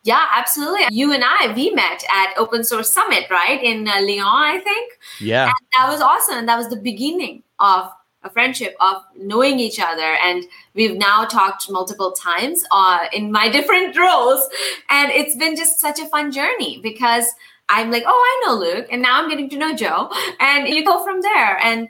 [0.04, 0.86] Yeah, absolutely.
[0.92, 3.62] You and I, we met at Open Source Summit, right?
[3.62, 4.94] In uh, Lyon, I think.
[5.20, 5.44] Yeah.
[5.44, 6.38] And that was awesome.
[6.38, 7.92] And that was the beginning of
[8.24, 10.44] a friendship of knowing each other and
[10.74, 14.48] we've now talked multiple times uh, in my different roles
[14.90, 17.26] and it's been just such a fun journey because
[17.70, 20.10] i'm like oh i know luke and now i'm getting to know joe
[20.40, 21.88] and you go from there and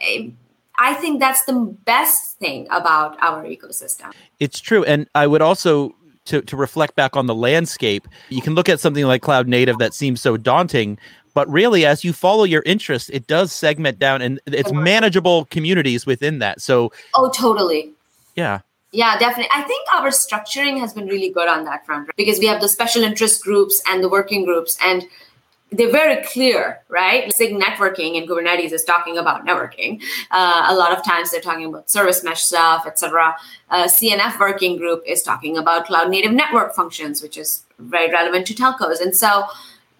[0.00, 0.28] eh,
[0.78, 4.12] i think that's the best thing about our ecosystem.
[4.38, 8.54] It's true and i would also to, to reflect back on the landscape, you can
[8.54, 10.98] look at something like cloud native that seems so daunting,
[11.34, 16.06] but really as you follow your interest, it does segment down and it's manageable communities
[16.06, 16.60] within that.
[16.60, 17.92] So Oh, totally.
[18.36, 18.60] Yeah.
[18.92, 19.50] Yeah, definitely.
[19.54, 22.16] I think our structuring has been really good on that front right?
[22.16, 25.06] because we have the special interest groups and the working groups and
[25.72, 27.32] they're very clear, right?
[27.32, 30.02] SIG networking in Kubernetes is talking about networking.
[30.30, 33.34] Uh, a lot of times they're talking about service mesh stuff, etc.
[33.70, 38.46] Uh, CNF working group is talking about cloud native network functions, which is very relevant
[38.48, 39.00] to telcos.
[39.00, 39.44] And so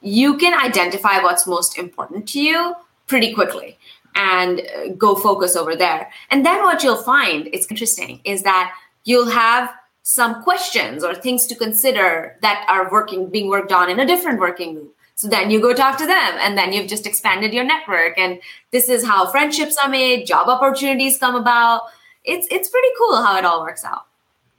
[0.03, 2.74] you can identify what's most important to you
[3.07, 3.78] pretty quickly
[4.14, 6.11] and uh, go focus over there.
[6.30, 8.74] And then what you'll find, it's interesting, is that
[9.05, 9.72] you'll have
[10.03, 14.40] some questions or things to consider that are working being worked on in a different
[14.40, 17.62] working group so then you go talk to them and then you've just expanded your
[17.62, 18.18] network.
[18.18, 18.40] And
[18.72, 21.82] this is how friendships are made, job opportunities come about.
[22.24, 24.07] It's it's pretty cool how it all works out.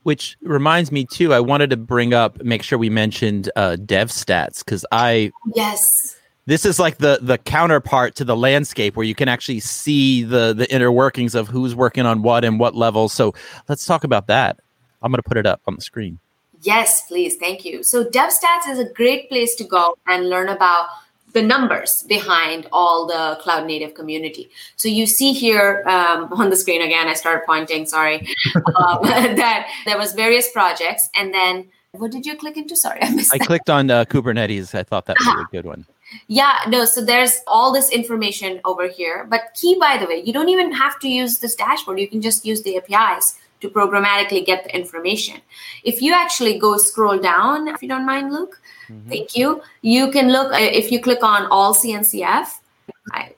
[0.04, 4.08] Which reminds me too, I wanted to bring up, make sure we mentioned uh, dev
[4.08, 9.14] stats because I yes this is like the the counterpart to the landscape where you
[9.14, 13.08] can actually see the the inner workings of who's working on what and what level.
[13.08, 13.34] So
[13.68, 14.60] let's talk about that.
[15.02, 16.18] I'm going to put it up on the screen.
[16.62, 17.36] Yes, please.
[17.36, 17.82] Thank you.
[17.82, 20.88] So, DevStats is a great place to go and learn about
[21.34, 24.48] the numbers behind all the cloud native community.
[24.76, 28.62] So you see here um, on the screen again, I started pointing, sorry, um,
[29.02, 31.08] that there was various projects.
[31.14, 32.76] And then what did you click into?
[32.76, 33.46] Sorry, I missed I that.
[33.46, 34.74] clicked on uh, Kubernetes.
[34.74, 35.86] I thought that was a good one.
[36.28, 39.26] Yeah, no, so there's all this information over here.
[39.28, 41.98] But key, by the way, you don't even have to use this dashboard.
[41.98, 45.40] You can just use the APIs to programmatically get the information.
[45.82, 49.08] If you actually go scroll down, if you don't mind, Luke, mm-hmm.
[49.08, 49.62] thank you.
[49.82, 52.48] You can look, uh, if you click on all CNCF,
[53.12, 53.32] I,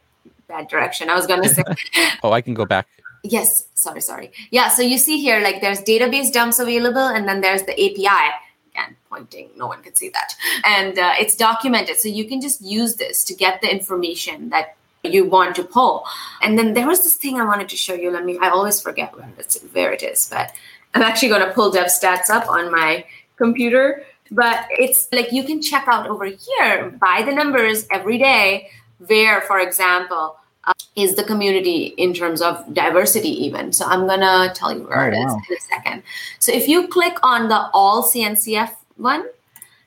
[0.49, 1.11] bad direction.
[1.11, 1.63] I was going to say.
[2.23, 2.87] oh, I can go back.
[3.23, 4.33] Yes, sorry, sorry.
[4.51, 8.33] Yeah, so you see here, like there's database dumps available, and then there's the API.
[8.71, 10.35] Again, pointing, no one can see that.
[10.65, 11.97] And uh, it's documented.
[11.97, 16.05] So you can just use this to get the information that you want to pull.
[16.43, 18.11] And then there was this thing I wanted to show you.
[18.11, 20.53] Let me, I always forget where, it's, where it is, but
[20.95, 23.05] I'm actually going to pull dev stats up on my
[23.37, 24.05] computer.
[24.31, 28.71] But it's like you can check out over here by the numbers every day,
[29.07, 33.73] where, for example, uh, is the community in terms of diversity even.
[33.73, 35.41] So I'm going to tell you where oh, it is wow.
[35.49, 36.03] in a second.
[36.41, 39.25] So if you click on the all CNCF one,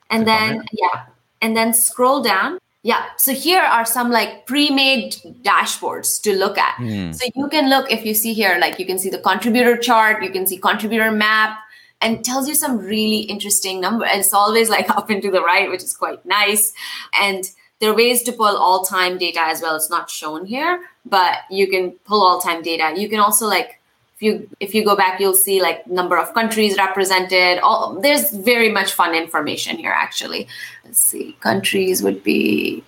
[0.10, 1.06] and then, yeah,
[1.42, 3.08] and then scroll down, yeah.
[3.18, 6.76] So here are some like pre-made dashboards to look at.
[6.78, 7.14] Mm.
[7.14, 10.24] So you can look if you see here, like you can see the contributor chart,
[10.24, 11.60] you can see contributor map,
[12.02, 14.06] and tells you some really interesting number.
[14.06, 16.74] And it's always like up and to the right, which is quite nice.
[17.14, 19.76] And there are ways to pull all-time data as well.
[19.76, 23.00] It's not shown here, but you can pull all-time data.
[23.00, 23.80] You can also like
[24.20, 28.32] if you if you go back you'll see like number of countries represented all there's
[28.32, 30.46] very much fun information here actually
[30.84, 32.84] let's see countries would be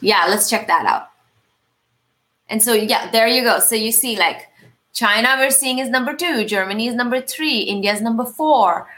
[0.00, 1.10] yeah let's check that out
[2.48, 4.48] and so yeah there you go so you see like
[4.92, 8.88] china we're seeing is number two germany is number three india is number four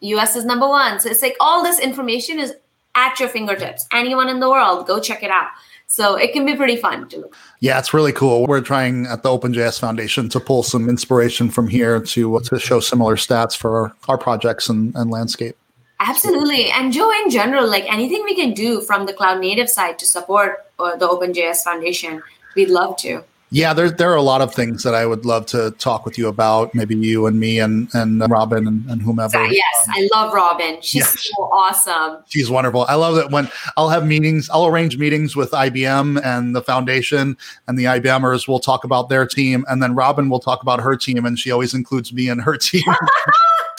[0.00, 2.54] us is number one so it's like all this information is
[2.94, 5.48] at your fingertips anyone in the world go check it out
[5.92, 7.36] so it can be pretty fun to look.
[7.60, 8.46] Yeah, it's really cool.
[8.46, 12.80] We're trying at the OpenJS Foundation to pull some inspiration from here to to show
[12.80, 15.54] similar stats for our, our projects and, and landscape.
[16.00, 16.70] Absolutely.
[16.70, 20.06] And Joe, in general, like anything we can do from the cloud native side to
[20.06, 22.22] support uh, the OpenJS Foundation,
[22.56, 23.22] we'd love to.
[23.54, 26.16] Yeah, there, there are a lot of things that I would love to talk with
[26.16, 26.74] you about.
[26.74, 29.44] Maybe you and me and, and Robin and, and whomever.
[29.44, 30.78] Yes, um, I love Robin.
[30.80, 31.30] She's yes.
[31.36, 32.24] so awesome.
[32.28, 32.86] She's wonderful.
[32.88, 37.36] I love that when I'll have meetings, I'll arrange meetings with IBM and the foundation,
[37.68, 39.66] and the IBMers will talk about their team.
[39.68, 42.56] And then Robin will talk about her team, and she always includes me and her
[42.56, 42.84] team.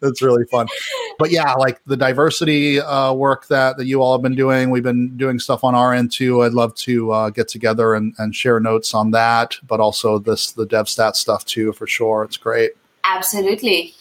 [0.00, 0.66] That's really fun.
[1.18, 4.82] But yeah, like the diversity uh, work that, that you all have been doing, we've
[4.82, 6.42] been doing stuff on our end too.
[6.42, 10.52] I'd love to uh, get together and, and share notes on that, but also this
[10.52, 12.24] the dev stat stuff too for sure.
[12.24, 12.72] It's great.
[13.04, 13.94] Absolutely.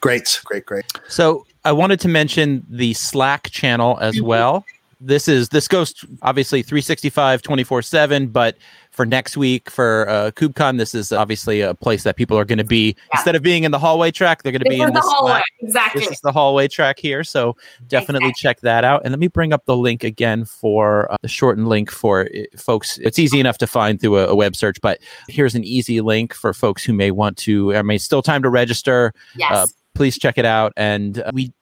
[0.00, 0.84] Great, great, great.
[1.08, 4.64] So I wanted to mention the Slack channel as well.
[5.00, 8.56] This is this goes obviously 365 24 7 but
[8.96, 10.78] for next week for uh, KubeCon.
[10.78, 13.18] This is obviously a place that people are going to be yeah.
[13.18, 15.42] instead of being in the hallway track, they're going to be in the hallway.
[15.60, 17.22] Exactly, this is the hallway track here.
[17.22, 17.56] So
[17.88, 18.42] definitely exactly.
[18.42, 19.02] check that out.
[19.04, 22.56] And let me bring up the link again for uh, the shortened link for uh,
[22.56, 22.96] folks.
[22.98, 26.32] It's easy enough to find through a, a, web search, but here's an easy link
[26.32, 27.76] for folks who may want to.
[27.76, 29.12] I mean, still time to register.
[29.36, 29.52] Yes.
[29.52, 30.72] Uh, please check it out.
[30.78, 31.52] And uh, we,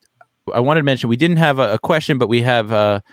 [0.53, 3.03] I wanted to mention we didn't have a, a question, but we have.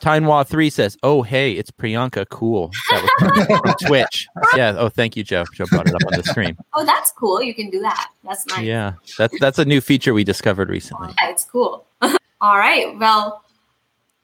[0.00, 2.28] Tainwa three says, "Oh hey, it's Priyanka.
[2.28, 4.26] Cool." That was Twitch.
[4.54, 4.74] Yeah.
[4.76, 5.44] Oh, thank you, Joe.
[5.54, 6.56] Joe brought it up on the screen.
[6.74, 7.42] Oh, that's cool.
[7.42, 8.10] You can do that.
[8.24, 8.60] That's nice.
[8.64, 11.14] Yeah, that's that's a new feature we discovered recently.
[11.20, 11.86] Yeah, it's cool.
[12.02, 12.96] All right.
[12.98, 13.42] Well,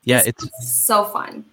[0.05, 0.47] Yeah, it's
[0.85, 1.45] so fun.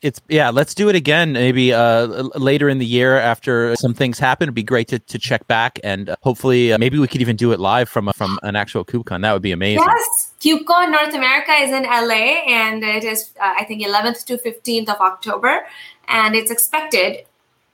[0.00, 0.50] It's yeah.
[0.50, 1.32] Let's do it again.
[1.32, 4.46] Maybe uh, later in the year after some things happen.
[4.46, 7.36] It'd be great to, to check back and uh, hopefully uh, maybe we could even
[7.36, 9.22] do it live from a, from an actual KubeCon.
[9.22, 9.84] That would be amazing.
[9.84, 14.38] Yes, KubeCon North America is in LA, and it is uh, I think 11th to
[14.38, 15.66] 15th of October,
[16.06, 17.24] and it's expected,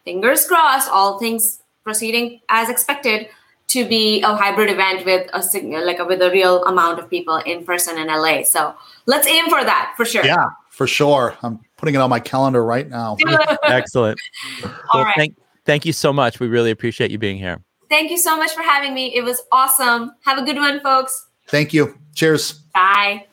[0.04, 3.28] fingers crossed, all things proceeding as expected,
[3.68, 7.10] to be a hybrid event with a sig- like a, with a real amount of
[7.10, 8.42] people in person in LA.
[8.44, 8.74] So
[9.06, 10.24] let's aim for that for sure.
[10.24, 11.36] Yeah, for sure.
[11.42, 13.16] I'm putting it on my calendar right now.
[13.64, 14.18] Excellent.
[14.64, 15.14] All Well, right.
[15.16, 16.40] thank thank you so much.
[16.40, 17.62] We really appreciate you being here.
[17.90, 19.14] Thank you so much for having me.
[19.14, 20.12] It was awesome.
[20.24, 21.26] Have a good one, folks.
[21.48, 21.98] Thank you.
[22.14, 22.52] Cheers.
[22.74, 23.26] Bye.